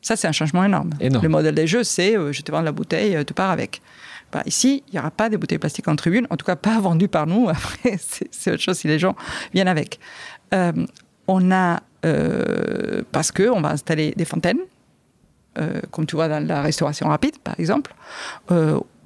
[0.00, 0.90] Ça, c'est un changement énorme.
[1.00, 3.80] Le modèle des jeux, c'est euh, je te vends la bouteille, euh, tu pars avec.
[4.32, 6.78] Bah, ici, il n'y aura pas de bouteilles plastiques en tribune, en tout cas pas
[6.80, 7.48] vendues par nous.
[7.48, 9.16] Après, c'est autre chose si les gens
[9.54, 9.98] viennent avec.
[10.52, 10.72] Euh,
[11.26, 11.80] on a,
[13.12, 14.58] parce qu'on va installer des fontaines,
[15.90, 17.94] comme tu vois dans la restauration rapide, par exemple,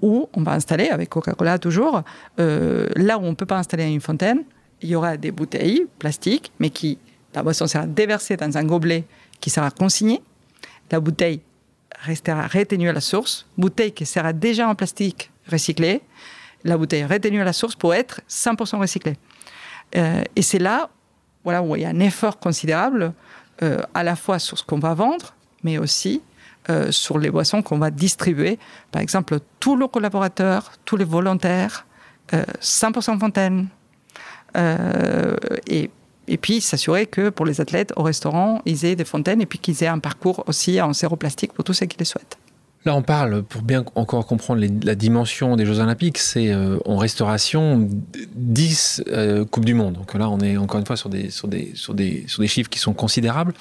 [0.03, 2.03] où on va installer, avec Coca-Cola toujours,
[2.39, 4.45] là où on ne peut pas installer une fontaine,
[4.81, 6.99] il y aura des bouteilles plastiques, mais qui
[7.35, 9.05] la boisson sera déversée dans un gobelet
[9.41, 10.23] qui sera consigné.
[10.91, 11.41] La bouteille
[12.01, 13.47] restera retenue à la source.
[13.57, 16.01] Bouteille qui sera déjà en plastique recyclé.
[16.65, 19.17] La bouteille retenue à la source pour être 100% recyclée.
[19.97, 20.91] Euh, et c'est là
[21.45, 23.13] voilà, où il y a un effort considérable,
[23.63, 26.21] euh, à la fois sur ce qu'on va vendre, mais aussi
[26.71, 28.59] euh, sur les boissons qu'on va distribuer.
[28.91, 31.87] Par exemple, tous nos collaborateurs, tous les volontaires,
[32.31, 33.69] 100% fontaine.
[35.67, 35.91] et
[36.29, 39.59] et puis s'assurer que pour les athlètes au restaurant, ils aient des fontaines et puis
[39.59, 42.39] qu'ils aient un parcours aussi en plastique pour tous ceux qui les souhaitent.
[42.89, 46.97] Là, on parle, pour bien encore comprendre la dimension des Jeux Olympiques, c'est euh, en
[46.97, 47.87] restauration
[48.35, 49.93] 10 euh, Coupes du Monde.
[49.93, 52.49] Donc là, on est encore une fois sur des, sur des, sur des, sur des
[52.49, 53.53] chiffres qui sont considérables.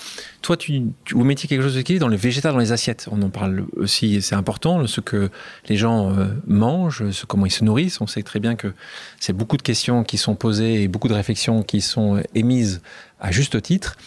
[0.41, 3.09] Toi, tu, tu vous mettiez quelque chose qui dans le végétal dans les assiettes.
[3.11, 5.29] On en parle aussi, c'est important, ce que
[5.67, 7.99] les gens euh, mangent, ce, comment ils se nourrissent.
[7.99, 8.71] On sait très bien que
[9.19, 12.81] c'est beaucoup de questions qui sont posées et beaucoup de réflexions qui sont émises
[13.19, 13.97] à juste titre.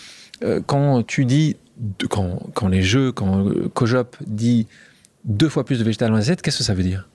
[0.65, 1.57] quand tu dis,
[2.09, 3.45] quand, quand les Jeux, quand
[3.75, 4.67] COJOP dit
[5.25, 7.09] deux fois plus de végétal dans l'assiette, qu'est-ce que ça veut dire?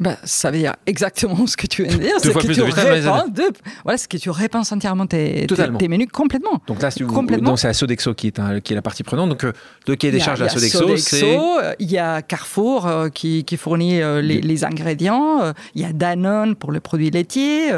[0.00, 2.16] Bah, ça veut dire exactement ce que tu viens de dire.
[2.20, 3.50] Deux fois que plus tu de répenses, deux,
[3.84, 6.60] voilà, ce que tu répenses entièrement tes, tes, menus complètement.
[6.66, 9.28] Donc là, c'est la Sodexo qui est, qui est la partie prenante.
[9.28, 9.52] Donc, euh,
[9.86, 11.38] le cahier des charges de la Sodexo, c'est.
[11.38, 15.52] Euh, il y a Carrefour euh, qui, qui, fournit les, les, ingrédients.
[15.76, 17.70] Il y a Danone pour le produit laitier.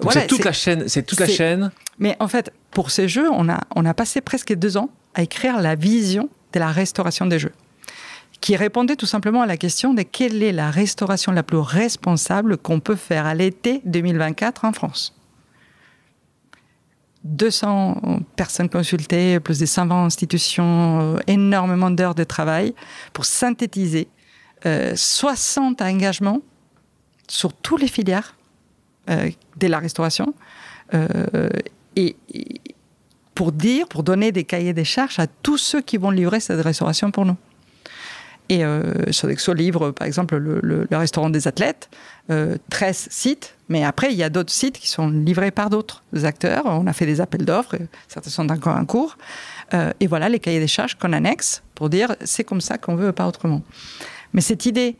[0.00, 0.84] voilà, c'est toute la chaîne.
[0.86, 1.72] C'est toute la chaîne.
[1.98, 5.22] Mais en fait, pour ces jeux, on a, on a passé presque deux ans à
[5.22, 7.52] écrire la vision de la restauration des jeux
[8.40, 12.56] qui répondait tout simplement à la question de quelle est la restauration la plus responsable
[12.56, 15.14] qu'on peut faire à l'été 2024 en France.
[17.24, 22.74] 200 personnes consultées, plus de 120 institutions, euh, énormément d'heures de travail
[23.12, 24.08] pour synthétiser
[24.94, 26.40] 60 euh, engagements
[27.28, 28.36] sur toutes les filières
[29.10, 30.34] euh, de la restauration
[31.96, 32.16] et,
[33.34, 36.60] pour dire, pour donner des cahiers des charges à tous ceux qui vont livrer cette
[36.60, 37.36] restauration pour nous.
[38.50, 41.88] Et euh, Sodexo livre, par exemple, le, restaurant des athlètes,
[42.28, 42.56] 13 euh,
[43.10, 46.64] sites, mais après, il y a d'autres sites qui sont livrés par d'autres acteurs.
[46.66, 47.76] On a fait des appels d'offres,
[48.08, 49.16] certains sont encore en cours.
[49.72, 52.96] Euh, et voilà les cahiers des charges qu'on annexe pour dire c'est comme ça qu'on
[52.96, 53.62] veut, pas autrement.
[54.34, 54.96] Mais cette idée,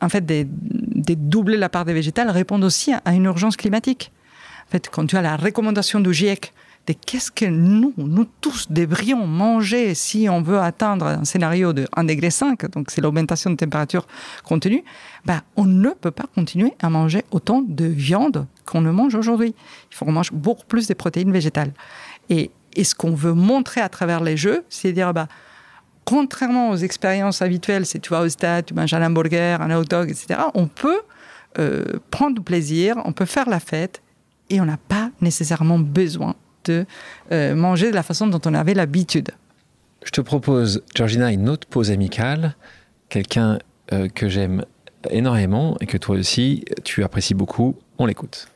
[0.00, 4.12] en fait, de, de, doubler la part des végétales répond aussi à une urgence climatique.
[4.66, 6.54] En fait, quand tu as la recommandation du GIEC
[6.86, 11.84] de qu'est-ce que nous, nous tous devrions manger si on veut atteindre un scénario de
[11.96, 14.06] 1,5 degré, donc c'est l'augmentation de température
[14.44, 14.84] contenue,
[15.24, 19.54] ben, on ne peut pas continuer à manger autant de viande qu'on ne mange aujourd'hui.
[19.90, 21.72] Il faut qu'on mange beaucoup plus de protéines végétales.
[22.28, 22.50] Et,
[22.82, 25.28] ce qu'on veut montrer à travers les jeux, c'est dire, bah,
[26.04, 29.84] contrairement aux expériences habituelles, si tu vas au stade, tu manges un hamburger, un hot
[29.84, 31.00] dog, etc., on peut
[31.58, 34.02] euh, prendre plaisir, on peut faire la fête,
[34.50, 36.34] et on n'a pas nécessairement besoin
[36.66, 36.84] de
[37.32, 39.30] euh, manger de la façon dont on avait l'habitude.
[40.04, 42.54] Je te propose, Georgina, une autre pause amicale.
[43.08, 43.58] Quelqu'un
[43.92, 44.64] euh, que j'aime
[45.10, 47.76] énormément et que toi aussi, tu apprécies beaucoup.
[47.98, 48.48] On l'écoute.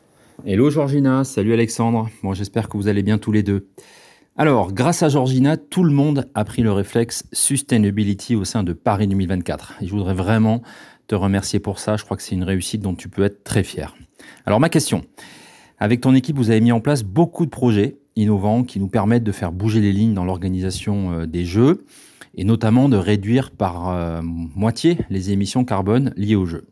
[0.46, 2.08] Hello Georgina, salut Alexandre.
[2.22, 3.66] Bon, j'espère que vous allez bien tous les deux.
[4.36, 8.72] Alors, grâce à Georgina, tout le monde a pris le réflexe sustainability au sein de
[8.72, 9.74] Paris 2024.
[9.82, 10.62] Et je voudrais vraiment
[11.08, 11.96] te remercier pour ça.
[11.96, 13.94] Je crois que c'est une réussite dont tu peux être très fier.
[14.46, 15.04] Alors, ma question.
[15.82, 19.24] Avec ton équipe, vous avez mis en place beaucoup de projets innovants qui nous permettent
[19.24, 21.86] de faire bouger les lignes dans l'organisation euh, des jeux
[22.36, 26.66] et notamment de réduire par euh, moitié les émissions carbone liées aux jeux.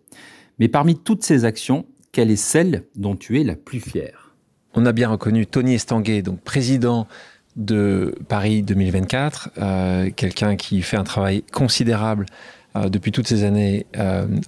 [0.59, 4.37] Mais parmi toutes ces actions, quelle est celle dont tu es la plus fière?
[4.75, 7.09] On a bien reconnu Tony Estanguet, donc président
[7.57, 12.27] de Paris 2024, euh, quelqu'un qui fait un travail considérable
[12.75, 13.87] depuis toutes ces années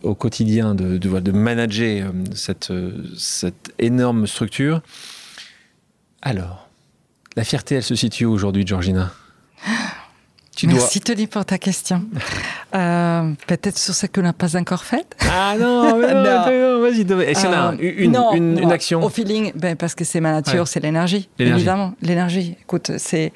[0.03, 2.73] au quotidien de, de, de manager cette,
[3.17, 4.83] cette énorme structure.
[6.23, 6.69] Alors,
[7.37, 9.13] la fierté, elle se situe aujourd'hui, Georgina?
[10.57, 12.05] Tu Merci Tony pour ta question.
[12.73, 15.05] Euh, peut-être sur ce qu'on n'a pas encore fait.
[15.29, 15.99] Ah non,
[16.81, 17.01] vas-y.
[17.01, 19.03] Est-ce qu'il y en a euh, une, une, action?
[19.03, 21.29] Au feeling, ben, parce que c'est ma nature, c'est l'énergie.
[21.41, 22.57] Évidemment, l'énergie.
[22.61, 23.33] Écoute, c'est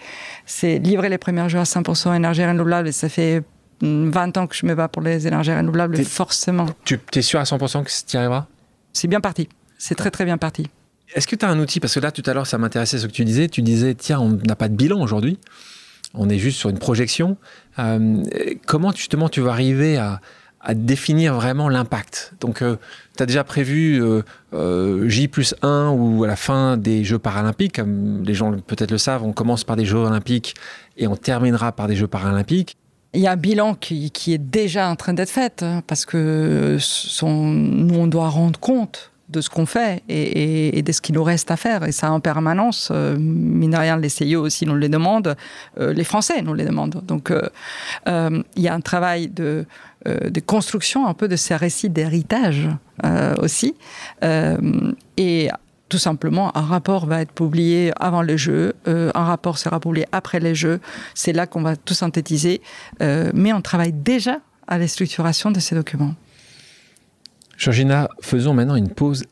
[0.78, 3.42] livrer les premiers jours à 100% énergie renouvelable et ça fait
[3.82, 6.66] 20 ans que je me bats pour les énergies renouvelables, forcément.
[6.84, 8.46] Tu es sûr à 100% que tu y arriveras
[8.92, 9.48] C'est bien parti.
[9.78, 10.68] C'est très très bien parti.
[11.14, 11.80] Est-ce que tu as un outil?
[11.80, 13.48] Parce que là, tout à l'heure, ça m'intéressait ce que tu disais.
[13.48, 15.38] Tu disais, tiens, on n'a pas de bilan aujourd'hui.
[16.14, 17.36] On est juste sur une projection.
[17.78, 18.22] Euh,
[18.66, 20.20] comment justement tu vas arriver à,
[20.74, 22.32] définir vraiment l'impact?
[22.40, 22.76] Donc, euh,
[23.16, 27.76] tu as déjà prévu euh, J plus 1 ou à la fin des Jeux paralympiques,
[27.76, 30.54] comme les gens peut-être le savent, on commence par des Jeux olympiques
[30.96, 32.78] et on terminera par des Jeux paralympiques.
[33.14, 36.78] Il y a un bilan qui, est déjà en train d'être fait, hein, parce que
[37.22, 41.50] nous, on doit rendre compte de ce qu'on fait et, de ce qu'il nous reste
[41.50, 41.84] à faire.
[41.84, 45.36] Et ça en permanence, euh, mine rien, les CIO aussi nous les demandent,
[45.78, 47.02] euh, les Français nous les demandent.
[47.04, 47.42] Donc euh,
[48.08, 49.64] euh, il y a un travail de,
[50.06, 52.68] de, construction un peu de ces récits d'héritage
[53.40, 53.74] aussi.
[55.16, 55.50] et
[55.94, 60.40] tout simplement, un rapport va être publié avant les Jeux, un rapport sera publié après
[60.40, 60.80] les Jeux.
[61.14, 62.62] C'est là qu'on va tout synthétiser.
[63.00, 66.16] mais on travaille déjà à la structuration de ces documents.
[67.56, 69.26] Georgina, faisons maintenant une pause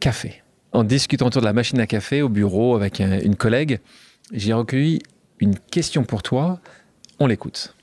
[0.00, 0.42] café.
[0.72, 3.78] En discutant autour de la machine à café au bureau avec une collègue,
[4.32, 4.98] j'ai recueilli
[5.38, 6.58] une question pour toi.
[7.20, 7.76] On l'écoute.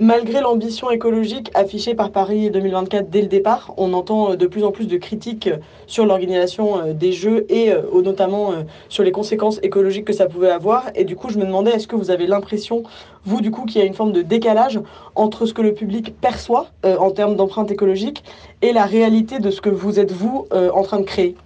[0.00, 4.64] Malgré l'ambition écologique affichée par Paris 2024 dès le départ, on entend euh, de plus
[4.64, 7.72] en plus de critiques euh, sur l'organisation euh, des Jeux et
[8.02, 8.52] notamment
[8.88, 10.90] sur les conséquences écologiques que ça pouvait avoir.
[10.96, 12.82] Et du coup, je me demandais, est-ce que vous avez l'impression,
[13.24, 14.80] vous, du coup, qu'il y a une forme de décalage
[15.14, 18.24] entre ce que le public perçoit en termes d'empreinte écologique
[18.62, 21.36] et la réalité de ce que vous êtes, vous, en train de créer?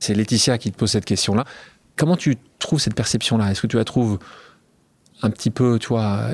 [0.00, 1.44] C'est Laetitia qui te pose cette question-là.
[1.96, 3.50] Comment tu trouves cette perception-là?
[3.50, 4.18] Est-ce que tu la trouves
[5.22, 6.30] un petit peu, tu vois,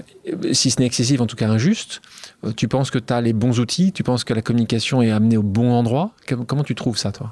[0.53, 2.01] si ce n'est excessif, en tout cas injuste
[2.45, 3.93] euh, Tu penses que tu as les bons outils?
[3.93, 6.12] Tu penses que la communication est amenée au bon endroit?
[6.47, 7.31] Comment tu trouves ça, toi?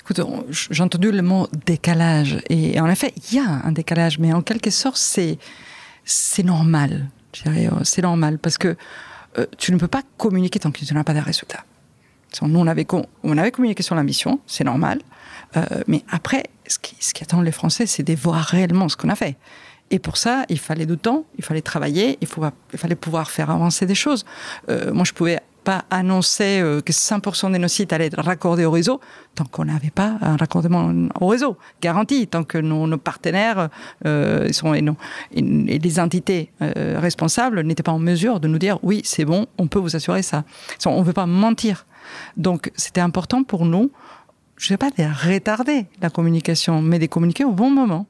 [0.00, 0.20] Écoute,
[0.50, 2.38] j'ai entendu le mot décalage.
[2.50, 5.38] Et en effet, il y a un décalage, mais en quelque sorte, c'est,
[6.04, 7.08] c'est normal.
[7.46, 8.76] Euh, c'est normal parce que
[9.38, 11.64] euh, tu ne peux pas communiquer tant que tu n'as pas de résultats.
[12.42, 12.86] Nous, on avait,
[13.22, 15.00] on avait communiqué sur l'ambition, c'est normal.
[15.86, 19.08] mais après, ce qui, ce qui attend les Français, c'est de voir réellement ce qu'on
[19.08, 19.36] a fait.
[19.90, 22.28] Et pour ça, il fallait du temps, il fallait travailler, il,
[22.78, 24.24] fallait pouvoir faire avancer des choses.
[24.68, 28.64] Euh, moi, je pouvais pas annoncer euh, que 100% de nos sites allaient être raccordés
[28.64, 29.00] au réseau
[29.34, 33.70] tant qu'on n'avait pas un raccordement au réseau garanti, tant que nos, partenaires
[34.04, 34.84] euh, sont, et,
[35.32, 39.66] et, les entités responsables n'étaient pas en mesure de nous dire oui, c'est bon, on
[39.66, 40.44] peut vous assurer ça.
[40.86, 41.86] On ne veut pas mentir.
[42.36, 43.90] Donc, c'était important pour nous,
[44.56, 48.06] je ne sais pas de retarder la communication, mais de communiquer au bon moment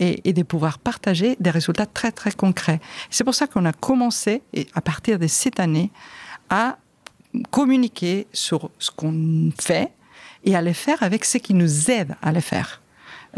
[0.00, 2.80] et, de pouvoir partager des résultats très très concrets.
[3.10, 5.90] C'est pour ça qu'on a commencé, et à partir de cette année,
[6.48, 6.78] à
[7.50, 9.92] communiquer sur ce qu'on fait
[10.44, 12.80] et à le faire avec ce qui nous aide à le faire.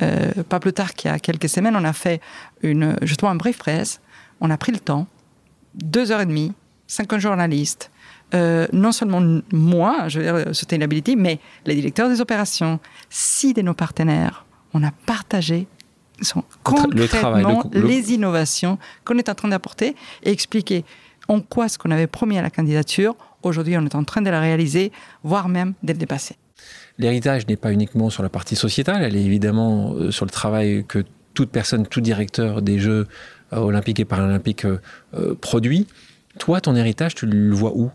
[0.01, 2.21] Euh, pas plus tard qu'il y a quelques semaines, on a fait
[2.63, 4.01] une, justement un brief presse.
[4.41, 5.07] On a pris le temps,
[5.75, 6.53] deux heures et demie,
[6.87, 7.91] 50 journalistes,
[8.35, 13.63] euh, non seulement moi, je veux dire Sustainability, mais les directeurs des opérations, six de
[13.63, 14.47] nos partenaires.
[14.73, 15.67] On a partagé
[16.25, 20.85] sont concrètement les innovations qu'on est en train d'apporter et expliquer
[21.29, 24.31] en quoi ce qu'on avait promis à la candidature, aujourd'hui on est en train de
[24.31, 24.93] la réaliser,
[25.23, 26.37] voire même de le dépasser.
[26.99, 30.85] L'héritage n'est pas uniquement sur la partie sociétale, elle est évidemment euh, sur le travail
[30.87, 31.05] que
[31.35, 33.09] toute personne, tout directeur des Jeux
[33.53, 35.87] euh, olympiques et paralympiques euh, produit.
[36.39, 37.91] Toi, ton héritage, tu le vois où?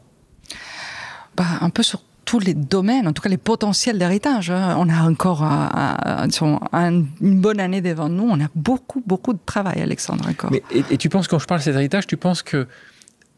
[1.35, 4.51] Bah, Un peu sur tous les domaines, en tout cas les potentiels d'héritage.
[4.51, 4.75] Hein.
[4.77, 8.27] On a encore une bonne année devant nous.
[8.29, 10.25] On a beaucoup, beaucoup de travail, Alexandre,
[10.91, 12.67] et, tu penses, quand je parle de cet héritage, tu penses que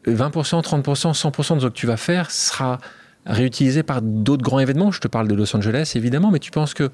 [0.06, 2.78] 20%, 30%, 100% de ce que tu vas faire sera
[3.26, 4.90] réutilisé par d'autres grands événements?
[4.90, 6.90] Je te parle de Los Angeles, évidemment, mais tu penses que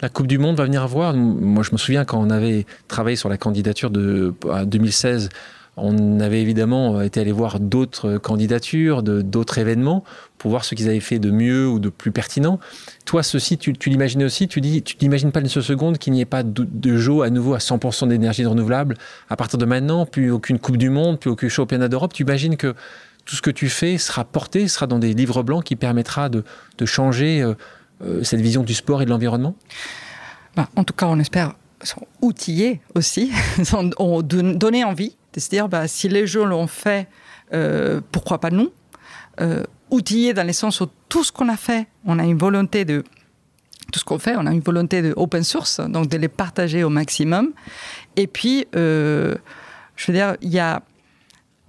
[0.00, 1.12] la Coupe du Monde va venir voir?
[1.14, 4.34] Moi, je me souviens quand on avait travaillé sur la candidature de
[4.64, 5.28] 2016
[5.76, 10.04] on avait évidemment été allé voir d'autres candidatures, d'autres événements,
[10.38, 12.60] pour voir ce qu'ils avaient fait de mieux ou de plus pertinent.
[13.06, 16.26] Toi, ceci, tu, l'imaginais aussi Tu dis, tu pas une seule seconde qu'il n'y ait
[16.26, 18.96] pas de, de, jeu à nouveau à 100% d'énergie renouvelable
[19.28, 22.12] à partir de maintenant, plus aucune Coupe du Monde, plus aucun championnat d'Europe.
[22.12, 22.74] Tu imagines que
[23.24, 26.44] tout ce que tu fais sera porté, sera dans des livres blancs qui permettra de,
[26.84, 27.54] changer euh,
[28.02, 29.56] euh, cette vision du sport et de l'environnement?
[30.56, 33.30] Bah, En tout cas, on espère sont outillés aussi,
[33.98, 37.08] ont donné envie de se dire bah, si les jeux l'ont fait,
[37.52, 38.72] euh, pourquoi pas nous
[39.40, 42.84] euh, Outillés dans le sens où tout ce qu'on a fait, on a une volonté
[42.84, 43.04] de
[43.92, 46.82] tout ce qu'on fait, on a une volonté de open source, donc de les partager
[46.82, 47.52] au maximum.
[48.16, 49.34] Et puis, euh,
[49.94, 50.82] je veux dire, il y a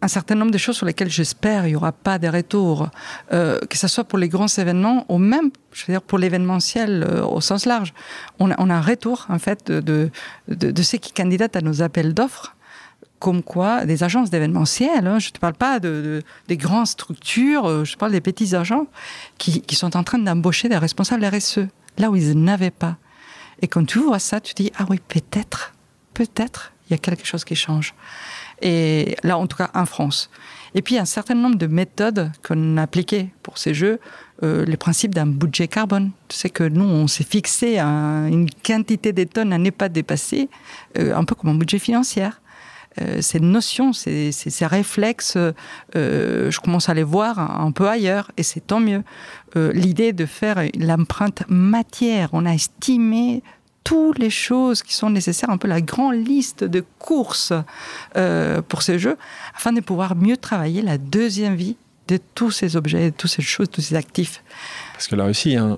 [0.01, 2.89] un certain nombre de choses sur lesquelles j'espère il n'y aura pas de retour,
[3.33, 7.07] euh, que ce soit pour les grands événements ou même, je veux dire, pour l'événementiel
[7.27, 7.93] au sens large.
[8.39, 10.09] On a, on a, un retour, en fait, de, de,
[10.47, 12.54] de, de ceux qui candidatent à nos appels d'offres
[13.25, 16.85] comme quoi des agences d'événementiel, hein, je ne te parle pas de, de, des grandes
[16.85, 18.85] structures, euh, je parle des petits agents
[19.39, 21.61] qui, sont en train d'embaucher des responsables RSE,
[21.97, 22.97] là où ils n'avaient pas.
[23.63, 25.73] Et quand tu vois ça, tu dis, ah oui, peut-être,
[26.13, 27.95] peut-être, il y a quelque chose qui change.
[28.61, 30.29] Et là, en tout cas, en France.
[30.75, 33.99] Et puis, un certain nombre de méthodes qu'on a appliquées pour ces jeux,
[34.43, 36.11] euh, les principes d'un budget carbone.
[36.27, 39.89] Tu sais que nous, on s'est fixé un, une quantité de tonnes à ne pas
[39.89, 40.47] dépasser,
[40.99, 42.29] euh, un peu comme un budget financier.
[43.01, 44.31] Euh, ces notions, ces,
[44.61, 45.37] réflexes,
[45.95, 49.03] euh, je commence à les voir un, peu ailleurs, et c'est tant mieux.
[49.55, 53.43] Euh, L'idée de faire l'empreinte matière, on a estimé
[53.85, 57.53] toutes les choses qui sont nécessaires, un peu la grande liste de courses
[58.17, 59.15] euh, pour ces jeux,
[59.55, 61.77] afin de pouvoir mieux travailler la deuxième vie
[62.07, 64.43] de tous ces objets, de toutes ces choses, de tous ces actifs.
[64.93, 65.77] Parce que là aussi, hein,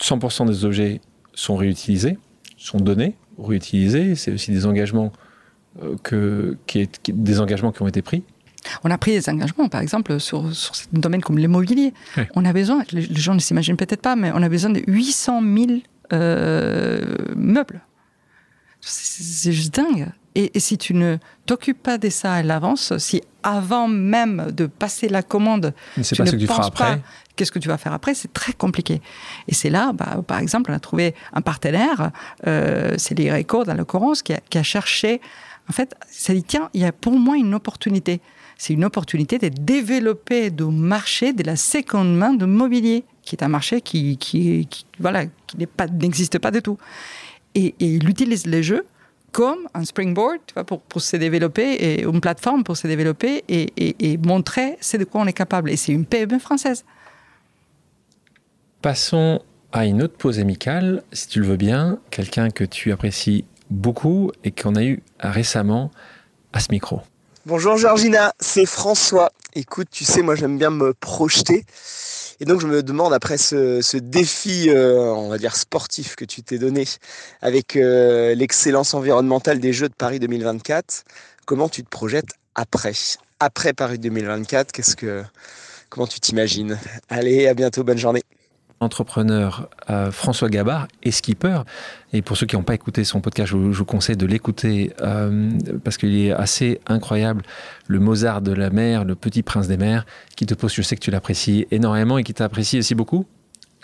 [0.00, 1.00] 100% des objets
[1.34, 2.18] sont réutilisés,
[2.56, 4.14] sont donnés, réutilisés.
[4.16, 5.12] C'est aussi des engagements
[6.02, 8.22] que, qui est, qui, des engagements qui ont été pris.
[8.84, 11.92] On a pris des engagements, par exemple, sur, sur un domaine comme l'immobilier.
[12.16, 12.24] Oui.
[12.34, 14.82] On a besoin, les, les gens ne s'imaginent peut-être pas, mais on a besoin de
[14.86, 15.80] 800 000
[16.12, 17.80] euh, meubles.
[18.80, 20.08] C'est juste dingue.
[20.34, 24.66] Et, et, si tu ne t'occupes pas de ça à l'avance, si avant même de
[24.66, 26.98] passer la commande, tu pas ne ce que tu penses pas
[27.36, 29.00] qu'est-ce que tu vas faire après, c'est très compliqué.
[29.48, 32.10] Et c'est là, bah, par exemple, on a trouvé un partenaire,
[32.46, 35.20] euh, c'est l'IRECO dans l'occurrence, qui, qui, a cherché.
[35.72, 38.20] En fait, ça dit tiens, il y a pour moi une opportunité.
[38.58, 43.42] C'est une opportunité de développer le marché de la seconde main de mobilier qui est
[43.42, 44.68] un marché qui, qui,
[44.98, 45.56] voilà, qui
[45.98, 46.76] n'existe pas, du tout.
[47.54, 48.84] Et, il utilise les jeux
[49.30, 54.18] comme un springboard pour, se développer, et une plateforme pour se développer et, et, et
[54.18, 55.70] montrer c'est de quoi on est capable.
[55.70, 56.84] Et c'est une PME française.
[58.82, 59.40] Passons
[59.72, 64.30] à une autre pause amicale, si tu le veux bien, quelqu'un que tu apprécies beaucoup
[64.44, 65.90] et qu'on a eu récemment
[66.52, 67.00] à ce micro.
[67.46, 69.32] Bonjour Georgina, c'est François.
[69.54, 71.64] Écoute, tu sais, moi j'aime bien me projeter.
[72.40, 76.42] Et donc je me demande, après ce, défi, euh, on va dire sportif que tu
[76.42, 76.84] t'es donné
[77.40, 81.04] avec euh, l'excellence environnementale des Jeux de Paris 2024,
[81.46, 82.92] comment tu te projettes après?
[83.40, 85.22] Après Paris 2024, qu'est-ce que,
[85.88, 86.78] comment tu t'imagines?
[87.08, 88.22] Allez, à bientôt, bonne journée
[88.82, 91.62] entrepreneur euh, François Gabard et skipper.
[92.12, 94.26] Et pour ceux qui n'ont pas écouté son podcast, je vous, je vous conseille de
[94.26, 95.50] l'écouter euh,
[95.84, 97.42] parce qu'il est assez incroyable.
[97.86, 100.04] Le Mozart de la mer, le petit prince des mers,
[100.36, 103.24] qui te pose, je sais que tu l'apprécies énormément et qui t'apprécie aussi beaucoup.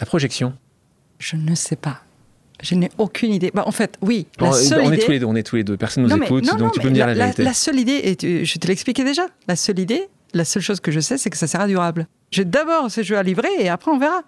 [0.00, 0.52] La projection
[1.18, 2.02] Je ne sais pas.
[2.60, 3.52] Je n'ai aucune idée.
[3.54, 4.26] Bah, en fait, oui.
[4.40, 4.96] La seule on, idée...
[4.96, 5.26] est tous les deux.
[5.26, 5.76] On est tous les deux.
[5.76, 7.44] Personne ne nous non, écoute, non, donc non, tu peux me dire la, la vérité.
[7.44, 9.26] La seule idée, et je te l'expliquais déjà.
[9.46, 12.06] La seule idée, la seule chose que je sais, c'est que ça sera durable.
[12.30, 14.20] J'ai d'abord ces jeux à livrer et après on verra.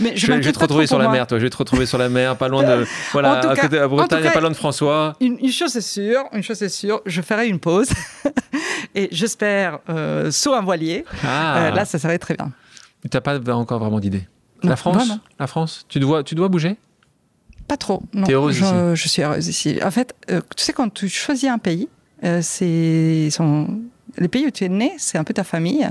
[0.00, 1.38] Mais je, je, vais, je vais te retrouver sur la mer, toi.
[1.38, 2.84] Je vais te retrouver sur la mer, pas loin de.
[3.12, 5.14] Voilà, cas, à, côté, à Bretagne, cas, pas loin de François.
[5.20, 7.88] Une, une, chose est sûre, une chose est sûre, je ferai une pause
[8.94, 11.04] et j'espère euh, sur un voilier.
[11.24, 11.58] Ah.
[11.58, 12.52] Euh, là, ça serait très bien.
[13.02, 14.26] Tu n'as pas encore vraiment d'idée.
[14.62, 15.20] La France, vraiment.
[15.38, 16.76] la France, tu dois, tu dois bouger?
[17.68, 18.02] Pas trop.
[18.12, 18.24] Non.
[18.24, 18.74] T'es heureuse je, ici?
[18.94, 19.78] je suis heureuse ici.
[19.84, 21.88] En fait, euh, tu sais quand tu choisis un pays,
[22.24, 23.80] euh, c'est son
[24.16, 25.86] le pays où tu es né, c'est un peu ta famille.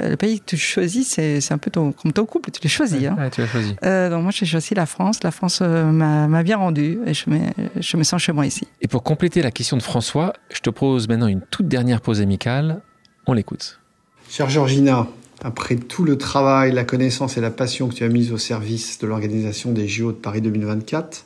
[0.00, 2.70] Euh, le pays que tu choisis, c'est un peu ton, comme ton couple, tu l'as
[2.70, 2.98] choisi.
[2.98, 3.16] Ouais, hein.
[3.18, 3.76] ouais, tu l'as choisi.
[3.84, 5.22] Euh, donc moi, j'ai choisi la France.
[5.22, 7.38] La France euh, m'a bien rendu et je me,
[7.78, 8.66] je me sens chez moi ici.
[8.80, 12.20] Et pour compléter la question de François, je te propose maintenant une toute dernière pause
[12.20, 12.82] amicale.
[13.26, 13.80] On l'écoute.
[14.28, 15.06] Chère Georgina,
[15.42, 18.98] après tout le travail, la connaissance et la passion que tu as mise au service
[18.98, 21.24] de l'organisation des JO de Paris 2024,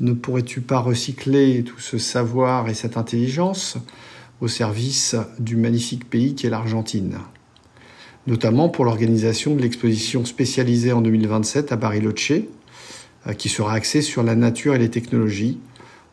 [0.00, 3.76] ne pourrais-tu pas recycler tout ce savoir et cette intelligence?
[4.40, 7.18] Au service du magnifique pays qu'est l'Argentine,
[8.26, 12.32] notamment pour l'organisation de l'exposition spécialisée en 2027 à Bariloche,
[13.36, 15.58] qui sera axée sur la nature et les technologies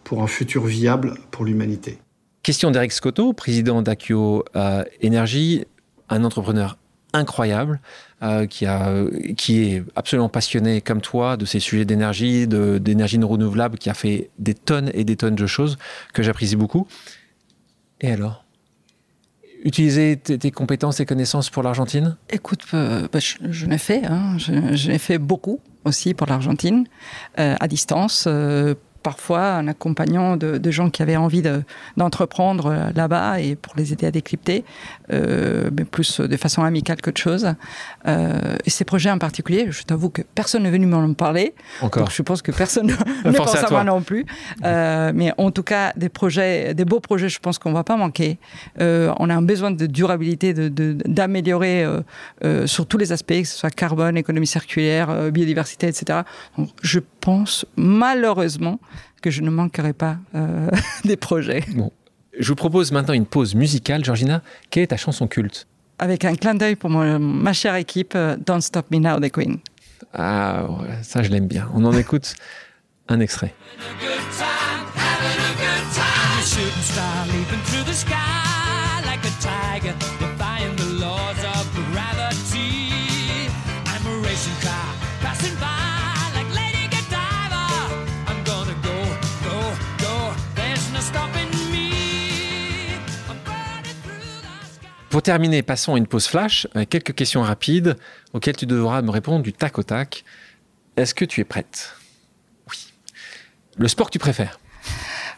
[0.03, 1.99] pour un futur viable pour l'humanité.
[2.43, 5.65] Question d'Eric Scotto, président d'Accio euh, Énergie,
[6.07, 6.78] un entrepreneur
[7.13, 7.82] incroyable
[8.23, 13.93] euh, qui est absolument passionné comme toi de ces sujets d'énergie, d'énergie renouvelable, qui a
[13.93, 15.78] fait des tonnes et des tonnes de choses
[16.13, 16.88] que j'apprécie beaucoup.
[18.01, 18.43] Et alors?
[19.63, 22.15] Utiliser tes compétences et connaissances pour l'Argentine?
[22.29, 24.05] Écoute, euh, bah, je, l'ai fait.
[24.05, 24.37] Hein.
[24.37, 26.85] Je, je l'ai fait beaucoup aussi pour l'Argentine,
[27.39, 28.75] euh, à distance, euh,
[29.11, 31.63] parfois en accompagnant de, de gens qui avaient envie de-
[31.95, 34.65] d'entreprendre euh, là-bas et pour les aider à décrypter,
[35.13, 37.45] euh, mais plus de façon amicale qu'autre chose.
[38.07, 41.53] Euh, et ces projets en particulier, je t'avoue que personne n'est venu m'en parler.
[41.81, 42.03] Encore.
[42.03, 42.87] Donc je pense que personne
[43.25, 44.25] ne pense à moi non plus.
[44.65, 47.95] Euh, mais en tout cas, des projets, des beaux projets, je pense qu'on va pas
[47.95, 48.39] manquer.
[48.81, 50.67] Euh, on a un besoin de durabilité, de-
[51.05, 52.01] d'améliorer euh,
[52.43, 56.19] euh, sur tous les aspects, que ce soit carbone, économie circulaire, euh, biodiversité, etc.
[56.57, 58.79] Donc, je pense malheureusement
[59.21, 60.69] que je ne manquerai pas euh,
[61.05, 61.63] des projets.
[61.75, 61.91] Bon.
[62.39, 64.05] Je vous propose maintenant une pause musicale.
[64.05, 65.67] Georgina, quelle est ta chanson culte?
[65.99, 69.31] Avec un clin d'œil pour mon- ma chère équipe, euh, Don't Stop Me Now des
[69.31, 69.57] Queen.
[70.13, 70.67] Ah,
[71.01, 71.67] ça je l'aime bien.
[71.73, 72.35] On en écoute
[73.09, 73.53] un extrait.
[95.18, 97.95] Pour terminer, passons à une pause flash avec quelques questions rapides
[98.34, 100.24] auxquelles tu devras me répondre du tac au tac.
[100.95, 101.95] Est-ce que tu es prête?
[102.70, 102.78] Oui.
[103.78, 104.59] Le sport que tu préfères?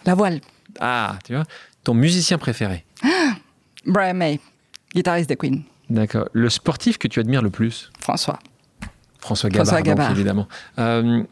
[0.05, 0.41] La voile,
[0.81, 1.45] Ah, tu vois.
[1.85, 2.83] Ton musicien préféré
[3.85, 4.41] Brian May,
[4.93, 5.63] guitariste des Queen.
[5.89, 6.27] D'accord.
[6.33, 7.89] Le sportif que tu admires le plus?
[8.01, 8.39] François.
[9.19, 10.11] François Gabard, François donc, Gabard.
[10.11, 10.47] évidemment.
[10.77, 11.23] Euh,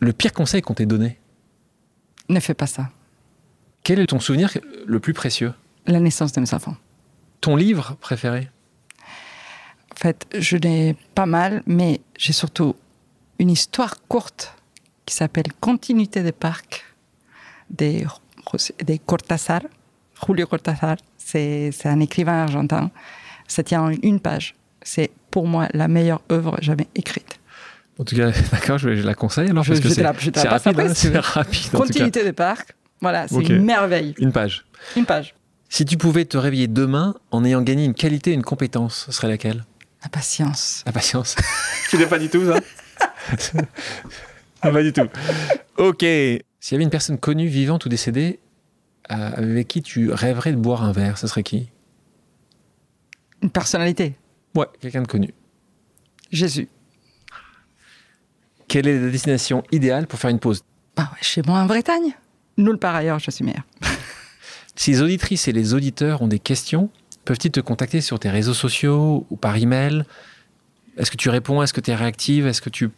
[0.00, 1.20] le pire conseil qu'on t'ait donné?
[2.28, 2.88] Ne fais pas ça.
[3.84, 4.50] Quel est ton souvenir
[4.84, 5.52] le plus précieux?
[5.86, 6.74] La naissance de mes enfants.
[7.42, 8.48] Ton livre préféré?
[9.92, 12.74] En fait, je l'ai pas mal, mais j'ai surtout
[13.38, 14.54] une histoire courte
[15.04, 16.84] qui s'appelle Continuité des parcs
[17.68, 18.06] des,
[18.84, 19.62] des Cortázar.
[20.24, 22.90] Julio Cortázar, c'est un écrivain argentin.
[23.48, 24.54] Ça tient en une page.
[24.82, 27.40] C'est pour moi la meilleure œuvre jamais écrite.
[27.98, 30.36] En tout cas, d'accord, je, je la conseille alors parce que je c'est rapide.
[30.38, 31.70] hein, c'est rapide.
[31.72, 31.78] cas.
[31.78, 34.14] Continuité des parcs, voilà, c'est une merveille.
[34.18, 34.64] Une page.
[34.96, 35.34] Une page.
[35.74, 39.12] Si tu pouvais te réveiller demain en ayant gagné une qualité et une compétence, ce
[39.12, 39.64] serait laquelle?
[40.02, 40.82] La patience.
[40.84, 41.34] La patience.
[41.88, 42.60] tu n'es pas du tout ça?
[44.60, 45.08] Ah, Pas du tout.
[45.78, 46.00] Ok.
[46.02, 46.42] S'il
[46.72, 48.38] y avait une personne connue, vivante ou décédée,
[49.10, 51.70] euh, avec qui tu rêverais de boire un verre, ce serait qui?
[53.40, 54.14] Une personnalité.
[54.54, 55.32] Ouais, quelqu'un de connu.
[56.30, 56.68] Jésus.
[58.68, 60.62] Quelle est la destination idéale pour faire une pause?
[60.98, 62.14] Bah ouais, chez moi en Bretagne.
[62.58, 63.64] Nulle part ailleurs, je suis meilleure.
[64.76, 66.88] Si les auditrices et les auditeurs ont des questions,
[67.24, 70.04] peuvent-ils te contacter sur tes réseaux sociaux ou par email?
[70.98, 71.62] Est-ce que tu réponds?
[71.62, 72.46] Est-ce que tu es réactive?
[72.46, 72.90] Est-ce que tu...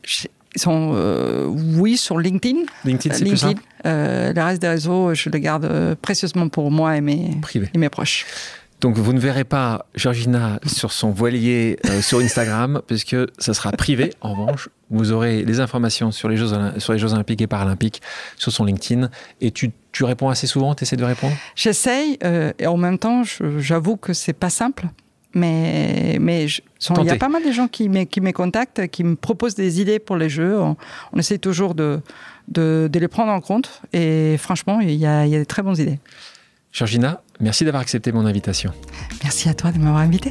[0.56, 2.60] Ils sont, euh, oui, sur LinkedIn.
[2.84, 6.70] LinkedIn, c'est plus simple Euh, le reste des réseaux, je le garde euh, précieusement pour
[6.70, 7.68] moi et mes, Privé.
[7.74, 8.24] et mes proches.
[8.80, 13.72] Donc vous ne verrez pas Georgina sur son voilier euh, sur Instagram, puisque ça sera
[13.72, 14.12] privé.
[14.20, 18.02] En revanche, vous aurez les informations sur les Jeux, sur les Jeux Olympiques et Paralympiques
[18.36, 19.10] sur son LinkedIn.
[19.40, 21.34] Et tu, tu réponds assez souvent, tu essaies de répondre?
[21.56, 23.22] J'essaye, euh, et en même temps,
[23.58, 24.86] j'avoue que c'est pas simple.
[25.36, 26.62] Mais, mais je-
[27.00, 29.56] il y a pas mal de gens qui me, qui me contactent, qui me proposent
[29.56, 30.60] des idées pour les jeux.
[30.60, 30.76] On,
[31.12, 32.00] on essaie toujours de,
[32.46, 33.82] de, de les prendre en compte.
[33.92, 35.98] Et franchement, il y a, il y a des très bonnes idées.
[36.70, 38.72] Georgina, merci d'avoir accepté mon invitation.
[39.24, 40.30] Merci à toi de m'avoir invité.